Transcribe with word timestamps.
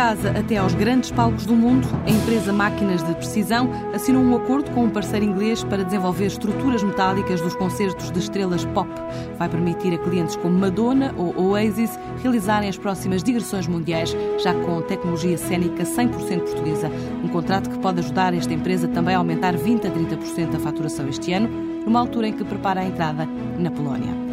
casa 0.00 0.30
até 0.30 0.56
aos 0.56 0.72
grandes 0.72 1.10
palcos 1.10 1.44
do 1.44 1.54
mundo, 1.54 1.86
a 2.06 2.10
empresa 2.10 2.54
Máquinas 2.54 3.06
de 3.06 3.14
Precisão 3.16 3.70
assinou 3.92 4.22
um 4.22 4.34
acordo 4.34 4.70
com 4.70 4.84
um 4.84 4.88
parceiro 4.88 5.26
inglês 5.26 5.62
para 5.62 5.84
desenvolver 5.84 6.24
estruturas 6.24 6.82
metálicas 6.82 7.38
dos 7.42 7.54
concertos 7.54 8.10
de 8.10 8.18
estrelas 8.18 8.64
pop. 8.64 8.88
Vai 9.36 9.46
permitir 9.50 9.92
a 9.92 9.98
clientes 9.98 10.36
como 10.36 10.58
Madonna 10.58 11.14
ou 11.18 11.38
Oasis 11.38 11.98
realizarem 12.22 12.70
as 12.70 12.78
próximas 12.78 13.22
digressões 13.22 13.66
mundiais, 13.66 14.16
já 14.42 14.54
com 14.54 14.80
tecnologia 14.80 15.36
cênica 15.36 15.82
100% 15.84 16.44
portuguesa. 16.44 16.90
Um 17.22 17.28
contrato 17.28 17.68
que 17.68 17.78
pode 17.78 18.00
ajudar 18.00 18.32
esta 18.32 18.54
empresa 18.54 18.88
também 18.88 19.14
a 19.14 19.18
aumentar 19.18 19.54
20 19.54 19.86
a 19.86 19.90
30% 19.90 20.56
a 20.56 20.58
faturação 20.60 21.10
este 21.10 21.34
ano, 21.34 21.46
numa 21.84 22.00
altura 22.00 22.28
em 22.28 22.32
que 22.32 22.42
prepara 22.42 22.80
a 22.80 22.86
entrada 22.86 23.28
na 23.58 23.70
Polónia. 23.70 24.29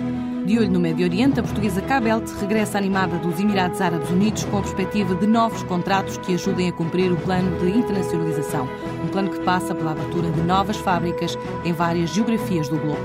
De 0.48 0.58
olho 0.58 0.72
no 0.72 0.80
Médio 0.80 1.06
Oriente, 1.06 1.42
a 1.42 1.44
portuguesa 1.44 1.82
Cabelt 1.82 2.26
regressa 2.40 2.78
animada 2.78 3.18
dos 3.18 3.38
Emirados 3.38 3.82
Árabes 3.82 4.10
Unidos 4.10 4.46
com 4.46 4.60
a 4.60 4.62
perspectiva 4.62 5.14
de 5.14 5.28
novos 5.28 5.62
contratos 5.64 6.16
que 6.20 6.36
ajudem 6.36 6.70
a 6.70 6.72
cumprir 6.72 7.12
o 7.12 7.18
plano 7.18 7.60
de 7.60 7.78
internacionalização. 7.78 8.66
Um 9.04 9.10
plano 9.10 9.30
que 9.30 9.42
passa 9.42 9.76
pela 9.76 9.92
abertura 9.92 10.32
de 10.32 10.40
novas 10.40 10.78
fábricas 10.78 11.38
em 11.66 11.74
várias 11.74 12.12
geografias 12.12 12.70
do 12.70 12.78
globo. 12.78 13.02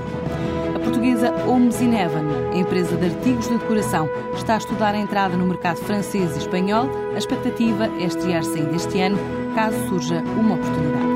A 0.73 0.79
portuguesa 0.79 1.33
Homes 1.45 1.81
in 1.81 1.93
Heaven, 1.93 2.23
empresa 2.57 2.95
de 2.95 3.07
artigos 3.07 3.49
de 3.49 3.57
decoração, 3.57 4.09
está 4.37 4.53
a 4.53 4.59
estudar 4.59 4.95
a 4.95 4.99
entrada 4.99 5.35
no 5.35 5.45
mercado 5.45 5.79
francês 5.79 6.33
e 6.37 6.39
espanhol. 6.39 6.89
A 7.13 7.17
expectativa 7.17 7.87
é 7.99 8.05
estrear-se 8.05 8.57
ainda 8.57 8.73
este 8.73 9.01
ano, 9.01 9.17
caso 9.53 9.75
surja 9.89 10.23
uma 10.39 10.55
oportunidade. 10.55 11.12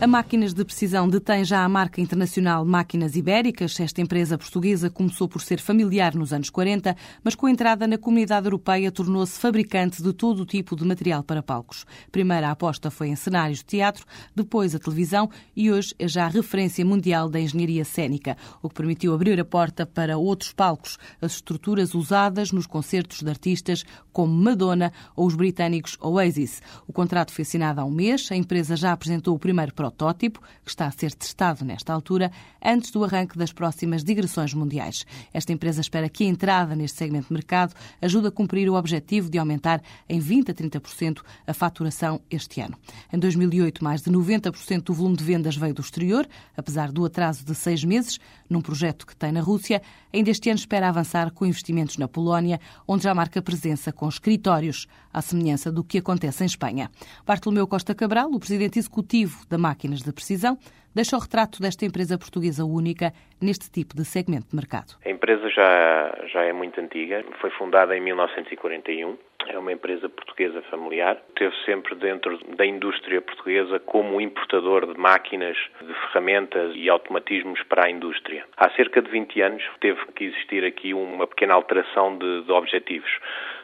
A 0.00 0.06
Máquinas 0.06 0.54
de 0.54 0.64
Precisão 0.64 1.06
detém 1.06 1.44
já 1.44 1.62
a 1.62 1.68
marca 1.68 2.00
internacional 2.00 2.64
Máquinas 2.64 3.16
Ibéricas. 3.16 3.78
Esta 3.78 4.00
empresa 4.00 4.38
portuguesa 4.38 4.88
começou 4.88 5.28
por 5.28 5.42
ser 5.42 5.60
familiar 5.60 6.14
nos 6.14 6.32
anos 6.32 6.48
40, 6.48 6.96
mas 7.22 7.34
com 7.34 7.44
a 7.44 7.50
entrada 7.50 7.86
na 7.86 7.98
comunidade 7.98 8.46
europeia 8.46 8.90
tornou-se 8.90 9.38
fabricante 9.38 10.02
de 10.02 10.14
todo 10.14 10.40
o 10.40 10.46
tipo 10.46 10.74
de 10.74 10.86
material 10.86 11.22
para 11.22 11.42
palcos. 11.42 11.84
Primeiro 12.10 12.46
a 12.46 12.52
aposta 12.52 12.90
foi 12.90 13.08
em 13.08 13.14
cenários 13.14 13.58
de 13.58 13.66
teatro, 13.66 14.06
depois 14.34 14.74
a 14.74 14.78
televisão 14.78 15.28
e 15.54 15.70
hoje 15.70 15.94
é 15.98 16.08
já 16.08 16.24
a 16.24 16.28
referência 16.28 16.82
mundial 16.82 17.28
da 17.28 17.38
engenharia 17.38 17.84
cênica, 17.84 18.38
o 18.62 18.70
que 18.70 18.76
permitiu 18.76 19.12
abrir 19.12 19.38
a 19.38 19.44
porta 19.44 19.84
para 19.84 20.16
outros 20.16 20.50
palcos, 20.50 20.96
as 21.20 21.32
estruturas 21.32 21.94
usadas 21.94 22.52
nos 22.52 22.66
concertos 22.66 23.20
de 23.20 23.28
artistas 23.28 23.84
como 24.14 24.32
Madonna 24.32 24.94
ou 25.14 25.26
os 25.26 25.34
britânicos 25.34 25.98
Oasis. 26.00 26.62
O 26.88 26.92
contrato 26.92 27.34
foi 27.34 27.42
assinado 27.42 27.82
há 27.82 27.84
um 27.84 27.90
mês, 27.90 28.32
a 28.32 28.36
empresa 28.36 28.76
já 28.76 28.92
apresentou 28.92 29.36
o 29.36 29.38
primeiro 29.38 29.74
protótipo, 29.74 29.89
que 29.90 30.70
está 30.70 30.86
a 30.86 30.90
ser 30.90 31.12
testado 31.14 31.64
nesta 31.64 31.92
altura, 31.92 32.30
antes 32.62 32.90
do 32.90 33.04
arranque 33.04 33.38
das 33.38 33.52
próximas 33.52 34.04
digressões 34.04 34.54
mundiais. 34.54 35.06
Esta 35.32 35.52
empresa 35.52 35.80
espera 35.80 36.08
que 36.08 36.24
a 36.24 36.28
entrada 36.28 36.74
neste 36.74 36.98
segmento 36.98 37.28
de 37.28 37.34
mercado 37.34 37.74
ajude 38.00 38.28
a 38.28 38.30
cumprir 38.30 38.68
o 38.68 38.74
objetivo 38.74 39.30
de 39.30 39.38
aumentar 39.38 39.82
em 40.08 40.20
20 40.20 40.50
a 40.50 40.54
30% 40.54 41.20
a 41.46 41.54
faturação 41.54 42.20
este 42.30 42.60
ano. 42.60 42.76
Em 43.12 43.18
2008, 43.18 43.82
mais 43.82 44.02
de 44.02 44.10
90% 44.10 44.82
do 44.82 44.94
volume 44.94 45.16
de 45.16 45.24
vendas 45.24 45.56
veio 45.56 45.74
do 45.74 45.80
exterior, 45.80 46.28
apesar 46.56 46.92
do 46.92 47.04
atraso 47.04 47.44
de 47.44 47.54
seis 47.54 47.84
meses, 47.84 48.18
num 48.48 48.60
projeto 48.60 49.06
que 49.06 49.16
tem 49.16 49.32
na 49.32 49.40
Rússia. 49.40 49.80
Ainda 50.12 50.30
este 50.30 50.50
ano 50.50 50.58
espera 50.58 50.88
avançar 50.88 51.30
com 51.30 51.46
investimentos 51.46 51.96
na 51.96 52.08
Polónia, 52.08 52.60
onde 52.86 53.04
já 53.04 53.14
marca 53.14 53.40
presença 53.40 53.92
com 53.92 54.08
escritórios, 54.08 54.86
à 55.12 55.22
semelhança 55.22 55.70
do 55.70 55.82
que 55.82 55.98
acontece 55.98 56.42
em 56.42 56.46
Espanha. 56.46 56.90
Bartolomeu 57.26 57.66
Costa 57.66 57.94
Cabral, 57.94 58.30
o 58.32 58.38
presidente 58.38 58.78
executivo 58.78 59.44
da 59.48 59.58
Máquina 59.58 59.79
máquinas 59.80 60.02
de 60.02 60.12
precisão, 60.12 60.58
deixa 60.94 61.16
o 61.16 61.20
retrato 61.20 61.62
desta 61.62 61.86
empresa 61.86 62.18
portuguesa 62.18 62.64
única 62.64 63.12
neste 63.40 63.70
tipo 63.70 63.96
de 63.96 64.04
segmento 64.04 64.48
de 64.50 64.56
mercado. 64.56 64.98
A 65.04 65.08
empresa 65.08 65.48
já, 65.48 66.18
já 66.30 66.42
é 66.42 66.52
muito 66.52 66.78
antiga, 66.78 67.24
foi 67.40 67.50
fundada 67.50 67.96
em 67.96 68.00
1941, 68.00 69.16
é 69.48 69.58
uma 69.58 69.72
empresa 69.72 70.08
portuguesa 70.08 70.60
familiar, 70.70 71.16
esteve 71.28 71.54
sempre 71.64 71.94
dentro 71.94 72.38
da 72.56 72.66
indústria 72.66 73.22
portuguesa 73.22 73.80
como 73.80 74.20
importador 74.20 74.92
de 74.92 75.00
máquinas, 75.00 75.56
de 75.80 75.94
ferramentas 75.94 76.74
e 76.76 76.90
automatismos 76.90 77.62
para 77.62 77.86
a 77.86 77.90
indústria. 77.90 78.44
Há 78.58 78.70
cerca 78.72 79.00
de 79.00 79.10
20 79.10 79.40
anos 79.40 79.62
teve 79.80 80.00
que 80.14 80.24
existir 80.24 80.62
aqui 80.64 80.92
uma 80.92 81.26
pequena 81.26 81.54
alteração 81.54 82.18
de, 82.18 82.42
de 82.42 82.52
objetivos 82.52 83.10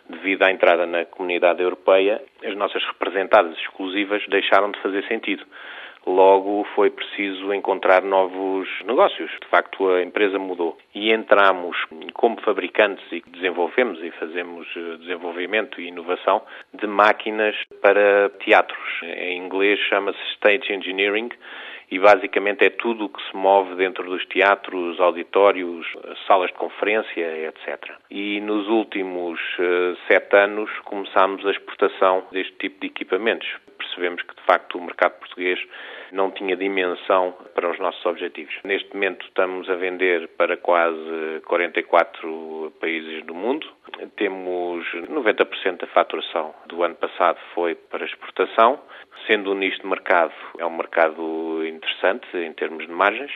devido 0.09 0.45
à 0.45 0.51
entrada 0.51 0.87
na 0.87 1.05
comunidade 1.05 1.63
europeia, 1.63 2.23
as 2.45 2.57
nossas 2.57 2.83
representadas 2.85 3.57
exclusivas 3.59 4.25
deixaram 4.29 4.71
de 4.71 4.81
fazer 4.81 5.05
sentido. 5.09 5.45
Logo 6.07 6.65
foi 6.77 6.89
preciso 6.89 7.53
encontrar 7.53 8.03
novos 8.03 8.69
negócios. 8.87 9.29
De 9.43 9.49
facto, 9.49 9.89
a 9.91 10.03
empresa 10.03 10.39
mudou. 10.39 10.79
E 10.95 11.13
entramos 11.13 11.77
como 12.15 12.41
fabricantes 12.43 13.05
e 13.11 13.23
desenvolvemos 13.27 14.01
e 14.03 14.13
fazemos 14.13 14.69
eh, 14.77 14.99
desenvolvimento 14.99 15.81
e 15.81 15.89
inovação 15.89 16.43
de 16.73 16.87
máquinas 16.87 17.57
para 17.83 18.31
teatros. 18.45 19.03
Em 19.03 19.37
inglês 19.37 19.81
chama-se 19.89 20.19
Stage 20.35 20.73
Engineering 20.73 21.31
e 21.91 21.99
basicamente 21.99 22.65
é 22.65 22.71
tudo 22.71 23.05
o 23.05 23.09
que 23.09 23.23
se 23.31 23.37
move 23.37 23.75
dentro 23.77 24.05
dos 24.05 24.25
teatros, 24.27 24.99
auditórios, 25.01 25.87
salas 26.27 26.51
de 26.51 26.57
conferência, 26.57 27.49
etc. 27.49 27.93
E 28.11 28.41
nos 28.41 28.67
últimos 28.69 29.41
uh, 29.59 29.97
sete 30.09 30.37
anos 30.37 30.71
começámos 30.85 31.47
a 31.47 31.51
exportação 31.51 32.25
deste 32.33 32.53
tipo 32.55 32.81
de 32.81 32.89
equipamentos. 32.89 33.49
Percebemos 33.79 34.23
que, 34.23 34.35
de 34.35 34.43
facto, 34.43 34.79
o 34.79 34.83
mercado 34.83 35.19
português 35.19 35.61
não 36.13 36.31
tinha 36.31 36.57
dimensão 36.57 37.35
para 37.55 37.71
os 37.71 37.79
nossos 37.79 38.05
objetivos. 38.07 38.55
Neste 38.65 38.93
momento 38.95 39.25
estamos 39.27 39.69
a 39.69 39.75
vender 39.75 40.29
para 40.37 40.57
quase 40.57 41.41
44 41.47 42.73
países 42.81 43.25
do 43.25 43.35
mundo. 43.35 43.67
Temos 44.17 44.85
90% 44.95 45.81
da 45.81 45.87
faturação 45.89 46.55
do 46.67 46.83
ano 46.83 46.95
passado 46.95 47.39
foi 47.55 47.75
para 47.75 48.05
exportação, 48.05 48.81
sendo 49.27 49.53
um 49.53 49.55
nicho 49.55 49.81
de 49.81 49.87
mercado, 49.87 50.33
é 50.59 50.67
um 50.67 50.77
mercado 50.77 51.65
interessante 51.77 52.27
em 52.37 52.53
termos 52.53 52.87
de 52.87 52.93
margens 52.93 53.33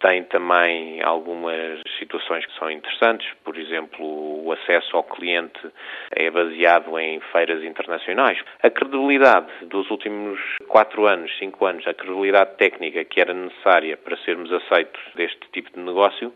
tem 0.00 0.24
também 0.24 1.02
algumas 1.02 1.80
situações 1.98 2.44
que 2.44 2.58
são 2.58 2.70
interessantes, 2.70 3.26
por 3.44 3.56
exemplo, 3.56 4.04
o 4.44 4.52
acesso 4.52 4.96
ao 4.96 5.04
cliente 5.04 5.58
é 6.10 6.30
baseado 6.30 6.98
em 6.98 7.20
feiras 7.32 7.62
internacionais. 7.64 8.38
A 8.62 8.70
credibilidade 8.70 9.50
dos 9.62 9.90
últimos 9.90 10.38
quatro 10.68 11.06
anos, 11.06 11.30
cinco 11.38 11.64
anos, 11.64 11.86
a 11.86 11.94
credibilidade 11.94 12.56
técnica 12.56 13.04
que 13.04 13.20
era 13.20 13.32
necessária 13.32 13.96
para 13.96 14.16
sermos 14.18 14.52
aceitos 14.52 15.00
deste 15.14 15.48
tipo 15.52 15.70
de 15.72 15.80
negócio, 15.80 16.32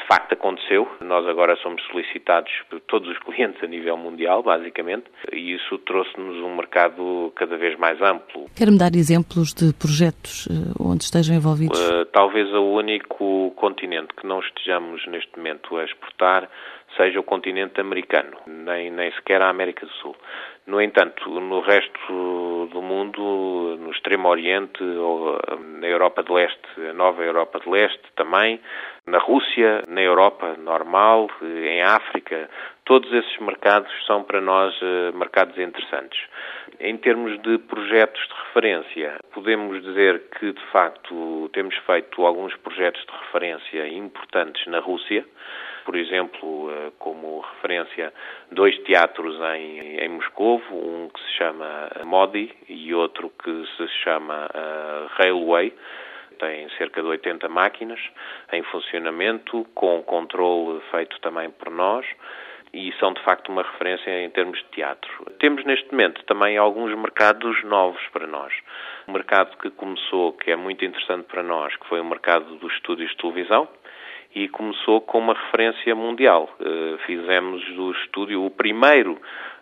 de 0.00 0.06
facto 0.06 0.32
aconteceu. 0.32 0.88
Nós 1.00 1.26
agora 1.26 1.56
somos 1.56 1.82
solicitados 1.86 2.50
por 2.70 2.80
todos 2.80 3.08
os 3.08 3.18
clientes 3.24 3.62
a 3.62 3.66
nível 3.66 3.96
mundial, 3.96 4.42
basicamente, 4.42 5.04
e 5.32 5.54
isso 5.54 5.78
trouxe-nos 5.78 6.36
um 6.42 6.56
mercado 6.56 7.32
cada 7.34 7.56
vez 7.56 7.78
mais 7.78 8.00
amplo. 8.00 8.46
Quer-me 8.56 8.78
dar 8.78 8.94
exemplos 8.94 9.52
de 9.52 9.72
projetos 9.74 10.48
eh, 10.50 10.72
onde 10.78 11.04
estejam 11.04 11.36
envolvidos? 11.36 11.78
Uh, 11.80 12.04
talvez 12.06 12.52
o 12.52 12.62
único 12.62 13.52
continente 13.56 14.14
que 14.14 14.26
não 14.26 14.40
estejamos 14.40 15.06
neste 15.06 15.36
momento 15.36 15.76
a 15.76 15.84
exportar 15.84 16.48
seja 16.96 17.20
o 17.20 17.22
continente 17.22 17.80
americano, 17.80 18.36
nem, 18.46 18.90
nem 18.90 19.12
sequer 19.12 19.42
a 19.42 19.48
América 19.48 19.86
do 19.86 19.92
Sul. 19.92 20.16
No 20.66 20.82
entanto, 20.82 21.28
no 21.40 21.60
resto 21.60 22.68
do 22.70 22.82
mundo, 22.82 23.76
no 23.80 23.90
Extremo 23.90 24.28
Oriente, 24.28 24.82
ou 24.82 25.38
na 25.80 25.86
Europa 25.86 26.22
de 26.22 26.30
Leste, 26.30 26.68
a 26.90 26.92
nova 26.92 27.22
Europa 27.22 27.58
de 27.60 27.70
Leste 27.70 28.02
também, 28.16 28.60
na 29.06 29.18
Rússia, 29.18 29.82
na 29.88 30.02
Europa 30.02 30.56
normal, 30.58 31.30
em 31.42 31.80
África, 31.80 32.50
todos 32.84 33.10
esses 33.12 33.38
mercados 33.38 33.90
são 34.06 34.22
para 34.22 34.42
nós 34.42 34.78
eh, 34.82 35.10
mercados 35.14 35.58
interessantes. 35.58 36.20
Em 36.78 36.96
termos 36.98 37.40
de 37.40 37.58
projetos 37.58 38.20
de 38.28 38.34
referência, 38.46 39.18
podemos 39.32 39.82
dizer 39.82 40.22
que, 40.38 40.52
de 40.52 40.62
facto, 40.70 41.50
temos 41.54 41.74
feito 41.86 42.26
alguns 42.26 42.54
projetos 42.56 43.02
de 43.06 43.12
referência 43.24 43.88
importantes 43.88 44.66
na 44.66 44.80
Rússia, 44.80 45.24
por 45.88 45.96
exemplo, 45.96 46.70
eh, 46.70 46.92
como 46.98 47.40
referência, 47.40 48.12
dois 48.52 48.76
teatros 48.80 49.34
em, 49.56 49.96
em 49.96 50.08
Moscou, 50.10 50.60
um 50.70 51.08
que 51.08 51.18
se 51.18 51.38
chama 51.38 51.90
Modi 52.04 52.54
e 52.68 52.92
outro 52.92 53.32
que 53.42 53.66
se 53.74 53.88
chama 54.04 54.50
uh, 54.54 55.06
Railway. 55.16 55.72
Tem 56.38 56.68
cerca 56.76 57.00
de 57.00 57.08
80 57.08 57.48
máquinas 57.48 57.98
em 58.52 58.62
funcionamento, 58.64 59.66
com 59.74 60.02
controle 60.02 60.78
feito 60.90 61.18
também 61.22 61.48
por 61.52 61.70
nós 61.70 62.04
e 62.74 62.92
são 63.00 63.14
de 63.14 63.22
facto 63.22 63.48
uma 63.48 63.62
referência 63.62 64.10
em 64.10 64.28
termos 64.28 64.58
de 64.58 64.64
teatro. 64.66 65.10
Temos 65.38 65.64
neste 65.64 65.90
momento 65.90 66.22
também 66.24 66.58
alguns 66.58 66.94
mercados 66.98 67.64
novos 67.64 68.02
para 68.12 68.26
nós. 68.26 68.52
Um 69.06 69.12
mercado 69.12 69.56
que 69.56 69.70
começou, 69.70 70.34
que 70.34 70.50
é 70.50 70.56
muito 70.56 70.84
interessante 70.84 71.24
para 71.24 71.42
nós, 71.42 71.74
que 71.76 71.88
foi 71.88 71.98
o 71.98 72.04
mercado 72.04 72.56
dos 72.56 72.72
estúdios 72.74 73.10
de 73.12 73.16
televisão, 73.16 73.66
e 74.42 74.48
começou 74.48 75.00
com 75.00 75.18
uma 75.18 75.34
referência 75.34 75.94
mundial. 75.94 76.48
Uh, 76.60 76.98
fizemos 77.06 77.64
do 77.74 77.92
estúdio 77.92 78.44
o 78.44 78.50
primeiro 78.50 79.18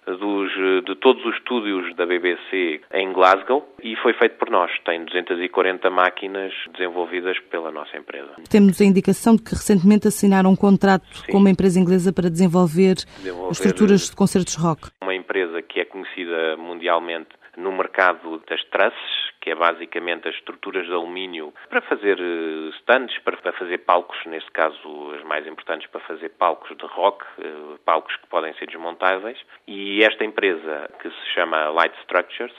dos, 0.07 0.53
de 0.85 0.95
todos 0.97 1.25
os 1.25 1.35
estúdios 1.35 1.95
da 1.97 2.07
BBC 2.07 2.81
em 2.95 3.13
Glasgow 3.13 3.67
e 3.83 3.97
foi 3.97 4.13
feito 4.13 4.37
por 4.37 4.51
nós. 4.51 4.71
Tem 4.85 5.05
240 5.05 5.91
máquinas 5.91 6.53
desenvolvidas 6.73 7.37
pela 7.51 7.73
nossa 7.73 7.97
empresa. 7.97 8.31
Temos 8.49 8.81
a 8.81 8.85
indicação 8.85 9.35
de 9.35 9.43
que 9.43 9.51
recentemente 9.51 10.07
assinaram 10.07 10.51
um 10.51 10.57
contrato 10.57 11.05
Sim. 11.13 11.33
com 11.33 11.39
uma 11.39 11.51
empresa 11.51 11.81
inglesa 11.81 12.13
para 12.13 12.31
desenvolver, 12.31 12.95
desenvolver 13.17 13.51
estruturas 13.51 14.11
de 14.11 14.15
concertos 14.15 14.55
rock. 14.55 14.91
Uma 15.03 15.15
empresa 15.15 15.27
empresa 15.37 15.63
que 15.63 15.81
é 15.81 15.85
conhecida 15.85 16.57
mundialmente 16.57 17.29
no 17.57 17.73
mercado 17.73 18.43
das 18.49 18.63
trusses, 18.65 19.26
que 19.47 19.53
é 19.53 19.55
basicamente 19.55 20.27
as 20.27 20.35
estruturas 20.35 20.87
de 20.87 20.93
alumínio 20.93 21.55
para 21.71 21.81
fazer 21.83 22.19
eh, 22.19 22.71
stands, 22.81 23.17
para 23.21 23.53
fazer 23.53 23.79
palcos, 23.79 24.19
neste 24.27 24.51
caso 24.51 25.13
as 25.15 25.23
mais 25.23 25.47
importantes 25.47 25.87
para 25.87 26.01
fazer 26.01 26.31
palcos 26.31 26.77
de 26.77 26.85
rock, 26.85 27.25
eh, 27.39 27.79
palcos 27.85 28.17
que 28.17 28.27
podem 28.27 28.53
ser 28.55 28.67
desmontáveis. 28.67 29.39
E 29.69 30.03
esta 30.03 30.25
empresa, 30.25 30.91
que 31.01 31.09
se 31.09 31.27
chama 31.33 31.69
Light 31.69 31.95
Structures, 32.03 32.53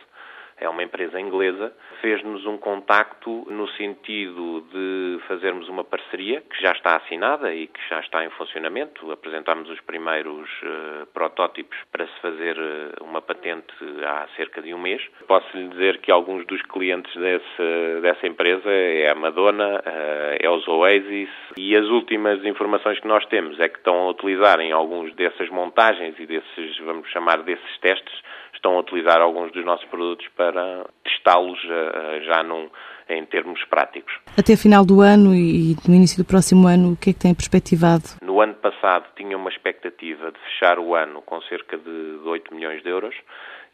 é 0.60 0.68
uma 0.68 0.84
empresa 0.84 1.20
inglesa, 1.20 1.72
fez-nos 2.02 2.46
um 2.46 2.58
contacto 2.58 3.46
no 3.50 3.68
sentido 3.70 4.62
de 4.72 5.20
fazermos 5.28 5.70
uma 5.70 5.84
parceria 5.84 6.42
que 6.42 6.62
já 6.62 6.72
está 6.72 6.96
assinada 6.96 7.54
e 7.54 7.68
que 7.68 7.80
já 7.90 8.00
está 8.00 8.26
em 8.26 8.30
funcionamento. 8.32 9.12
Apresentámos 9.12 9.70
os 9.70 9.80
primeiros 9.82 10.50
uh, 10.64 11.06
protótipos 11.14 11.78
para 11.92 12.08
se 12.08 12.20
fazer 12.22 12.58
uh, 12.58 13.04
uma 13.04 13.22
patente 13.22 13.74
há 14.04 14.28
cerca 14.36 14.62
de 14.62 14.74
um 14.74 14.80
mês. 14.80 15.02
Posso 15.28 15.46
lhe 15.56 15.68
dizer 15.70 16.00
que 16.00 16.12
alguns 16.12 16.46
dos 16.48 16.62
clientes 16.64 17.14
desse, 17.16 18.02
dessa 18.02 18.28
empresa 18.28 18.70
é 18.70 19.10
a 19.10 19.16
Madonna, 19.16 19.80
uh, 19.80 20.38
é 20.40 20.50
os 20.50 20.68
Oasis 20.68 21.30
e 21.56 21.76
as 21.76 21.86
últimas 21.86 22.44
informações 22.44 23.00
que 23.00 23.08
nós 23.08 23.26
temos 23.28 23.60
é 23.60 23.70
que 23.70 23.78
estão 23.78 23.96
a 24.08 24.10
utilizar 24.10 24.60
em 24.60 24.72
alguns 24.72 25.14
dessas 25.16 25.50
montagens 25.50 26.16
e 26.20 26.26
desses, 26.26 26.78
vamos 26.80 27.08
chamar, 27.10 27.44
desses 27.44 27.78
testes, 27.80 28.22
estão 28.58 28.76
a 28.76 28.80
utilizar 28.80 29.22
alguns 29.22 29.52
dos 29.52 29.64
nossos 29.64 29.86
produtos 29.88 30.28
para 30.36 30.86
testá-los 31.04 31.60
eh, 31.64 32.22
já 32.26 32.44
num, 32.44 32.70
em 33.10 33.26
termos 33.26 33.64
práticos. 33.66 34.14
Até 34.38 34.56
final 34.58 34.86
do 34.86 35.02
ano 35.02 35.34
e 35.34 35.76
no 35.88 35.96
início 35.96 36.22
do 36.22 36.28
próximo 36.28 36.68
ano, 36.68 36.94
o 36.94 36.98
que 36.98 37.12
é 37.12 37.14
que 37.14 37.20
tem 37.20 37.34
perspectivado? 37.34 38.04
No 38.22 38.42
ano 38.42 38.56
passado 38.56 39.06
tinha 39.16 39.38
uma 39.38 39.50
expectativa 39.50 40.32
de 40.32 40.40
fechar 40.40 40.80
o 40.80 40.96
ano 40.96 41.22
com 41.22 41.42
cerca 41.44 41.78
de 41.78 42.20
8 42.26 42.54
milhões 42.54 42.84
de 42.84 42.90
euros. 42.90 43.16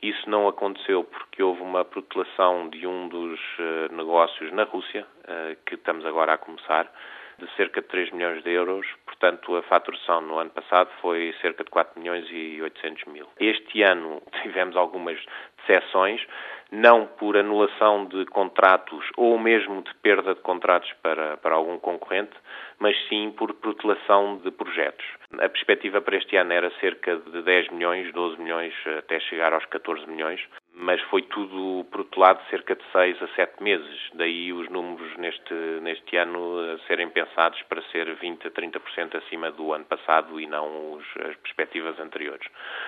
Isso 0.02 0.30
não 0.30 0.48
aconteceu 0.50 1.06
porque 1.06 1.42
houve 1.42 1.62
uma 1.62 1.86
protelação 1.86 2.70
de 2.70 2.86
um 2.86 3.08
dos 3.08 3.40
eh, 3.60 3.88
negócios 3.92 4.52
na 4.52 4.64
Rússia, 4.64 5.06
eh, 5.26 5.56
que 5.66 5.76
estamos 5.76 6.06
agora 6.06 6.34
a 6.34 6.38
começar, 6.38 6.92
de 7.40 7.50
cerca 7.56 7.82
de 7.82 7.88
3 7.88 8.12
milhões 8.12 8.44
de 8.44 8.52
euros. 8.52 8.86
Portanto, 9.24 9.56
a 9.56 9.64
faturação 9.64 10.20
no 10.20 10.38
ano 10.38 10.50
passado 10.50 10.90
foi 11.00 11.34
cerca 11.40 11.64
de 11.64 11.70
4 11.70 11.98
milhões 11.98 12.28
e 12.30 12.62
800 12.62 13.06
mil. 13.06 13.26
Este 13.40 13.82
ano 13.82 14.22
tivemos 14.44 14.76
algumas 14.76 15.18
decepções, 15.60 16.22
não 16.70 17.06
por 17.06 17.38
anulação 17.38 18.04
de 18.04 18.26
contratos 18.26 19.10
ou 19.16 19.40
mesmo 19.40 19.82
de 19.82 19.96
perda 20.02 20.36
de 20.36 20.42
contratos 20.42 20.92
para, 21.02 21.38
para 21.38 21.56
algum 21.56 21.80
concorrente, 21.80 22.34
mas 22.80 22.98
sim 23.08 23.32
por 23.32 23.54
protelação 23.54 24.42
de 24.44 24.52
projetos. 24.52 25.06
A 25.40 25.48
perspectiva 25.48 26.02
para 26.02 26.18
este 26.18 26.36
ano 26.36 26.52
era 26.52 26.70
cerca 26.82 27.16
de 27.16 27.44
10 27.44 27.70
milhões, 27.70 28.12
12 28.12 28.42
milhões, 28.42 28.74
até 28.98 29.22
chegar 29.22 29.54
aos 29.54 29.66
14 29.68 30.06
milhões 30.06 30.42
mas 30.76 31.00
foi 31.04 31.22
tudo 31.24 31.86
protelado 31.92 32.42
cerca 32.50 32.76
de 32.76 32.84
seis 32.92 33.22
a 33.22 33.28
sete 33.36 33.62
meses. 33.62 34.10
Daí 34.16 34.52
os 34.52 34.68
números 34.70 35.16
neste, 35.18 35.54
neste 35.82 36.18
ano 36.18 36.80
serem 36.88 37.10
pensados 37.10 37.62
para 37.64 37.82
ser 37.84 38.14
20 38.16 38.48
a 38.48 38.52
30% 38.52 39.16
acima 39.18 39.52
do 39.52 39.72
ano 39.72 39.86
passado 39.86 40.40
e 40.40 40.48
não 40.48 40.94
os, 40.94 41.06
as 41.30 41.36
perspectivas 41.38 42.00
anteriores. 42.00 42.48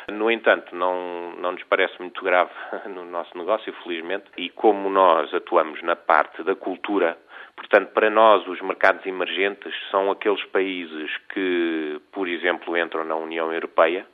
No 0.09 0.31
entanto, 0.31 0.75
não, 0.75 1.33
não 1.37 1.51
nos 1.51 1.63
parece 1.63 1.99
muito 1.99 2.23
grave 2.23 2.51
no 2.89 3.05
nosso 3.05 3.37
negócio, 3.37 3.71
felizmente, 3.83 4.25
e 4.35 4.49
como 4.49 4.89
nós 4.89 5.33
atuamos 5.33 5.81
na 5.83 5.95
parte 5.95 6.43
da 6.43 6.55
cultura, 6.55 7.17
Portanto, 7.55 7.93
para 7.93 8.09
nós, 8.09 8.45
os 8.47 8.59
mercados 8.61 9.05
emergentes 9.05 9.73
são 9.89 10.11
aqueles 10.11 10.43
países 10.47 11.09
que, 11.33 12.01
por 12.11 12.27
exemplo, 12.27 12.77
entram 12.77 13.05
na 13.05 13.15
União 13.15 13.51
Europeia 13.51 14.05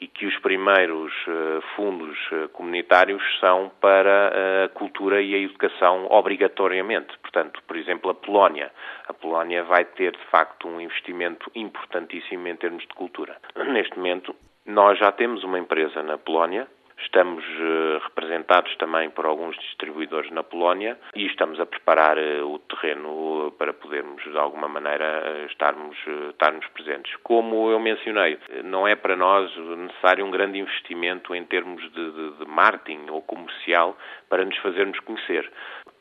e 0.00 0.06
que 0.06 0.26
os 0.26 0.36
primeiros 0.38 1.12
uh, 1.26 1.62
fundos 1.76 2.16
uh, 2.32 2.48
comunitários 2.50 3.22
são 3.38 3.70
para 3.80 4.64
a 4.64 4.68
cultura 4.70 5.20
e 5.20 5.34
a 5.34 5.38
educação 5.38 6.06
obrigatoriamente. 6.10 7.16
Portanto, 7.18 7.62
por 7.66 7.76
exemplo, 7.76 8.10
a 8.10 8.14
Polónia. 8.14 8.70
A 9.06 9.12
Polónia 9.12 9.62
vai 9.64 9.84
ter, 9.84 10.12
de 10.12 10.24
facto, 10.30 10.66
um 10.66 10.80
investimento 10.80 11.50
importantíssimo 11.54 12.48
em 12.48 12.56
termos 12.56 12.82
de 12.82 12.94
cultura. 12.94 13.36
Neste 13.68 13.96
momento, 13.96 14.34
nós 14.64 14.98
já 14.98 15.12
temos 15.12 15.44
uma 15.44 15.58
empresa 15.58 16.02
na 16.02 16.16
Polónia 16.16 16.66
Estamos 17.02 17.44
uh, 17.44 17.98
representados 18.04 18.74
também 18.76 19.10
por 19.10 19.26
alguns 19.26 19.56
distribuidores 19.58 20.30
na 20.30 20.42
Polónia 20.42 20.98
e 21.14 21.26
estamos 21.26 21.58
a 21.58 21.66
preparar 21.66 22.18
uh, 22.18 22.46
o 22.46 22.58
terreno 22.58 23.52
para 23.58 23.72
podermos, 23.72 24.22
de 24.22 24.38
alguma 24.38 24.68
maneira, 24.68 25.46
estarmos, 25.50 25.96
estarmos 26.30 26.66
presentes. 26.68 27.14
Como 27.22 27.70
eu 27.70 27.80
mencionei, 27.80 28.38
não 28.64 28.86
é 28.86 28.94
para 28.94 29.16
nós 29.16 29.50
necessário 29.56 30.24
um 30.24 30.30
grande 30.30 30.58
investimento 30.58 31.34
em 31.34 31.44
termos 31.44 31.82
de, 31.92 32.10
de, 32.10 32.30
de 32.38 32.46
marketing 32.46 33.10
ou 33.10 33.22
comercial 33.22 33.96
para 34.28 34.44
nos 34.44 34.56
fazermos 34.58 34.98
conhecer. 35.00 35.50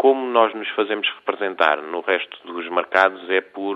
Como 0.02 0.32
nós 0.32 0.56
nos 0.56 0.70
fazemos 0.78 1.06
representar 1.20 1.82
no 1.82 2.00
resto 2.00 2.38
dos 2.48 2.70
mercados 2.72 3.30
é 3.30 3.42
por 3.42 3.76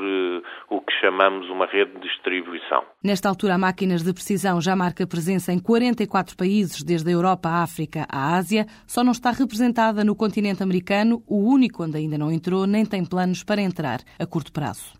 o 0.69 0.79
que 0.79 0.93
chamamos 1.01 1.49
uma 1.49 1.65
rede 1.65 1.91
de 1.95 1.99
distribuição. 1.99 2.81
Nesta 3.03 3.27
altura, 3.27 3.55
a 3.55 3.57
Máquinas 3.57 4.03
de 4.03 4.13
Precisão 4.13 4.61
já 4.61 4.73
marca 4.73 5.05
presença 5.05 5.51
em 5.51 5.59
44 5.59 6.37
países, 6.37 6.81
desde 6.81 7.09
a 7.09 7.11
Europa 7.11 7.49
à 7.49 7.61
África 7.61 8.07
à 8.09 8.37
Ásia, 8.37 8.65
só 8.87 9.03
não 9.03 9.11
está 9.11 9.31
representada 9.31 10.01
no 10.05 10.15
continente 10.15 10.63
americano, 10.63 11.21
o 11.27 11.43
único 11.43 11.83
onde 11.83 11.97
ainda 11.97 12.17
não 12.17 12.31
entrou 12.31 12.65
nem 12.65 12.85
tem 12.85 13.03
planos 13.03 13.43
para 13.43 13.61
entrar 13.61 13.99
a 14.17 14.25
curto 14.25 14.53
prazo. 14.53 14.93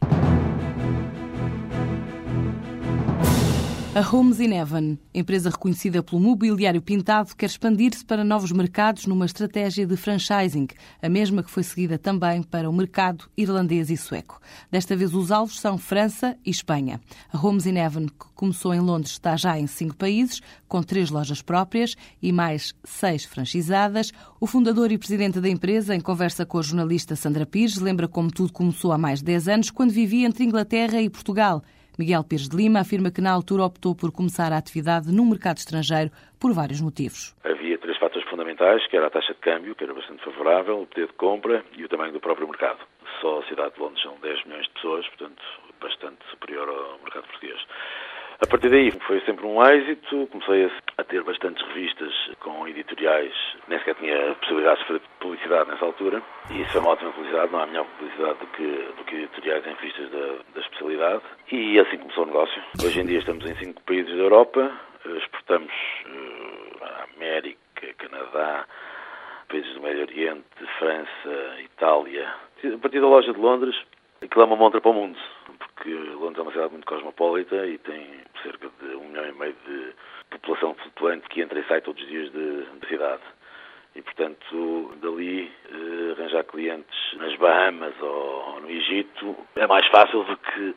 A 3.95 4.01
Homes 4.01 4.39
in 4.39 4.53
Heaven, 4.53 4.97
empresa 5.13 5.51
reconhecida 5.51 6.01
pelo 6.01 6.19
mobiliário 6.19 6.81
pintado, 6.81 7.35
quer 7.35 7.45
expandir-se 7.45 8.03
para 8.03 8.23
novos 8.23 8.51
mercados 8.51 9.05
numa 9.05 9.27
estratégia 9.27 9.85
de 9.85 9.95
franchising, 9.95 10.65
a 10.99 11.07
mesma 11.07 11.43
que 11.43 11.51
foi 11.51 11.61
seguida 11.61 11.99
também 11.99 12.41
para 12.41 12.67
o 12.67 12.73
mercado 12.73 13.29
irlandês 13.37 13.91
e 13.91 13.95
sueco. 13.95 14.41
Desta 14.71 14.95
vez 14.95 15.13
os 15.13 15.31
alvos 15.31 15.59
são 15.59 15.77
França 15.77 16.35
e 16.43 16.49
Espanha. 16.49 16.99
A 17.31 17.37
Homes 17.37 17.67
in 17.67 17.77
Heaven, 17.77 18.07
que 18.07 18.33
começou 18.33 18.73
em 18.73 18.79
Londres, 18.79 19.11
está 19.11 19.37
já 19.37 19.59
em 19.59 19.67
cinco 19.67 19.95
países, 19.95 20.41
com 20.67 20.81
três 20.81 21.11
lojas 21.11 21.43
próprias 21.43 21.95
e 22.19 22.31
mais 22.31 22.73
seis 22.83 23.23
franchisadas. 23.23 24.11
O 24.39 24.47
fundador 24.47 24.91
e 24.91 24.97
presidente 24.97 25.39
da 25.39 25.49
empresa, 25.49 25.93
em 25.93 26.01
conversa 26.01 26.47
com 26.47 26.57
a 26.57 26.63
jornalista 26.63 27.15
Sandra 27.15 27.45
Pires, 27.45 27.77
lembra 27.77 28.07
como 28.07 28.31
tudo 28.31 28.51
começou 28.51 28.91
há 28.91 28.97
mais 28.97 29.19
de 29.19 29.25
10 29.25 29.47
anos, 29.49 29.69
quando 29.69 29.91
vivia 29.91 30.25
entre 30.25 30.43
Inglaterra 30.43 30.99
e 30.99 31.11
Portugal. 31.11 31.63
Miguel 31.97 32.23
Pires 32.23 32.49
de 32.49 32.57
Lima 32.57 32.79
afirma 32.79 33.11
que 33.11 33.21
na 33.21 33.31
altura 33.31 33.63
optou 33.63 33.95
por 33.95 34.11
começar 34.11 34.51
a 34.51 34.57
atividade 34.57 35.11
no 35.11 35.25
mercado 35.25 35.57
estrangeiro 35.57 36.11
por 36.39 36.53
vários 36.53 36.81
motivos. 36.81 37.35
Havia 37.43 37.77
três 37.77 37.97
fatores 37.97 38.27
fundamentais, 38.29 38.85
que 38.87 38.97
era 38.97 39.07
a 39.07 39.09
taxa 39.09 39.33
de 39.33 39.39
câmbio, 39.39 39.75
que 39.75 39.83
era 39.83 39.93
bastante 39.93 40.23
favorável, 40.23 40.81
o 40.81 40.87
poder 40.87 41.07
de 41.07 41.13
compra 41.13 41.63
e 41.77 41.83
o 41.85 41.89
tamanho 41.89 42.13
do 42.13 42.19
próprio 42.19 42.47
mercado. 42.47 42.79
Só 43.21 43.39
a 43.39 43.47
cidade 43.47 43.75
de 43.75 43.79
Londres 43.79 44.01
são 44.01 44.15
10 44.21 44.45
milhões 44.45 44.65
de 44.65 44.73
pessoas, 44.73 45.07
portanto, 45.09 45.41
bastante 45.79 46.19
superior 46.31 46.67
ao 46.67 46.99
mercado 47.03 47.25
português. 47.27 47.61
A 48.43 48.45
partir 48.45 48.67
daí 48.67 48.91
foi 49.07 49.21
sempre 49.21 49.45
um 49.45 49.65
êxito, 49.65 50.27
comecei 50.27 50.69
a 50.97 51.03
ter 51.05 51.23
bastantes 51.23 51.65
revistas 51.67 52.13
com 52.41 52.67
editoriais, 52.67 53.33
nem 53.69 53.79
sequer 53.79 53.95
tinha 53.95 54.35
possibilidade 54.35 54.81
de 54.81 54.87
fazer 54.87 55.01
publicidade 55.21 55.69
nessa 55.69 55.85
altura, 55.85 56.21
e 56.51 56.61
isso 56.61 56.77
é 56.77 56.81
uma 56.81 56.89
ótima 56.89 57.13
publicidade, 57.13 57.53
não 57.53 57.61
há 57.61 57.65
melhor 57.65 57.85
publicidade 57.85 58.39
do 58.39 58.47
que, 58.47 58.67
do 58.97 59.03
que 59.05 59.15
editoriais 59.15 59.65
em 59.65 59.73
revistas 59.75 60.11
da, 60.11 60.35
da 60.55 60.59
especialidade, 60.59 61.23
e 61.53 61.79
assim 61.79 61.97
começou 61.97 62.23
o 62.23 62.27
negócio. 62.27 62.63
Hoje 62.83 62.99
em 62.99 63.05
dia 63.05 63.19
estamos 63.19 63.45
em 63.49 63.55
cinco 63.55 63.81
países 63.83 64.13
da 64.13 64.23
Europa, 64.23 64.71
exportamos 65.05 65.71
uh, 66.05 67.15
América, 67.15 67.93
Canadá, 67.97 68.65
países 69.47 69.73
do 69.73 69.81
Médio 69.81 70.01
Oriente, 70.01 70.43
França, 70.79 71.61
Itália. 71.61 72.27
A 72.61 72.77
partir 72.77 72.99
da 72.99 73.07
loja 73.07 73.31
de 73.31 73.39
Londres, 73.39 73.75
aquilo 74.21 74.41
é 74.41 74.45
uma 74.45 74.57
montra 74.57 74.81
para 74.81 74.91
o 74.91 74.93
mundo 74.93 75.17
porque 75.83 75.89
Londres 75.91 76.39
é 76.39 76.41
uma 76.41 76.51
cidade 76.51 76.71
muito 76.71 76.87
cosmopolita 76.87 77.67
e 77.67 77.77
tem 77.79 78.07
cerca 78.41 78.69
de 78.81 78.95
um 78.95 79.09
milhão 79.09 79.25
e 79.25 79.33
meio 79.33 79.55
de 79.67 79.93
população 80.31 80.73
flutuante 80.75 81.27
que 81.27 81.41
entra 81.41 81.59
e 81.59 81.67
sai 81.67 81.81
todos 81.81 82.01
os 82.01 82.09
dias 82.09 82.31
da 82.31 82.87
cidade. 82.87 83.21
E, 83.95 84.01
portanto, 84.01 84.95
dali 85.01 85.51
eh, 85.69 86.11
arranjar 86.17 86.45
clientes 86.45 86.97
nas 87.17 87.35
Bahamas 87.37 87.93
ou, 88.01 88.07
ou, 88.07 88.61
no 88.61 88.69
Egito 88.69 89.35
é 89.55 89.67
mais 89.67 89.85
fácil 89.89 90.23
do 90.23 90.37
que, 90.37 90.75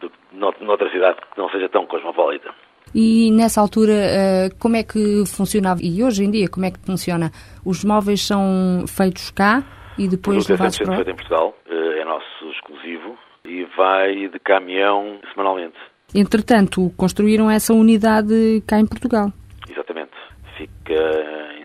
do 0.00 0.10
que 0.10 0.64
noutra 0.64 0.90
cidade 0.90 1.18
que 1.32 1.38
não 1.38 1.48
seja 1.50 1.68
tão 1.68 1.86
cosmopolita. 1.86 2.52
E 2.92 3.30
nessa 3.30 3.60
altura, 3.60 3.92
eh, 3.92 4.48
como 4.58 4.74
é 4.74 4.82
que 4.82 5.22
funcionava? 5.26 5.80
E 5.82 6.02
hoje 6.02 6.24
em 6.24 6.30
dia, 6.30 6.48
como 6.48 6.66
é 6.66 6.70
que 6.72 6.80
funciona? 6.84 7.30
Os 7.64 7.84
móveis 7.84 8.26
são 8.26 8.84
feitos 8.88 9.30
cá 9.30 9.62
e 9.96 10.08
depois 10.08 10.48
levados 10.48 10.78
para... 10.78 10.90
O 10.90 10.92
é 10.94 10.96
feito 10.96 11.10
em 11.10 11.14
Portugal, 11.14 11.54
eh, 11.68 12.00
é 12.00 12.04
nosso 12.04 12.50
exclusivo 12.50 13.16
e 13.50 13.64
vai 13.76 14.28
de 14.28 14.38
caminhão 14.38 15.18
semanalmente. 15.32 15.76
Entretanto, 16.14 16.92
construíram 16.96 17.50
essa 17.50 17.74
unidade 17.74 18.62
cá 18.66 18.78
em 18.78 18.86
Portugal. 18.86 19.32
Exatamente. 19.68 20.12
Fica 20.56 21.00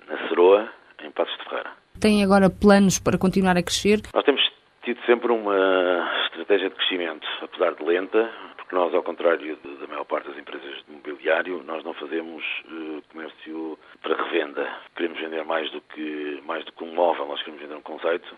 na 0.07 0.27
Ceroa, 0.27 0.69
em 1.03 1.11
Passos 1.11 1.37
de 1.37 1.43
Ferreira. 1.43 1.69
Tem 1.99 2.23
agora 2.23 2.49
planos 2.49 2.99
para 2.99 3.17
continuar 3.17 3.57
a 3.57 3.63
crescer? 3.63 4.01
Nós 4.13 4.23
temos 4.23 4.41
tido 4.83 4.99
sempre 5.05 5.31
uma 5.31 6.09
estratégia 6.25 6.69
de 6.69 6.75
crescimento, 6.75 7.27
apesar 7.41 7.73
de 7.73 7.83
lenta, 7.83 8.29
porque 8.57 8.75
nós, 8.75 8.93
ao 8.93 9.03
contrário 9.03 9.57
da 9.79 9.87
maior 9.87 10.05
parte 10.05 10.29
das 10.29 10.37
empresas 10.37 10.83
de 10.87 10.91
mobiliário, 10.91 11.63
nós 11.63 11.83
não 11.83 11.93
fazemos 11.93 12.43
uh, 12.65 13.01
comércio 13.11 13.79
para 14.01 14.15
revenda. 14.23 14.67
Queremos 14.95 15.19
vender 15.19 15.43
mais 15.45 15.71
do 15.71 15.81
que 15.81 16.41
mais 16.45 16.63
do 16.65 16.71
que 16.71 16.83
um 16.83 16.93
móvel, 16.93 17.27
nós 17.27 17.39
queremos 17.41 17.61
vender 17.61 17.75
um 17.75 17.81
conceito 17.81 18.35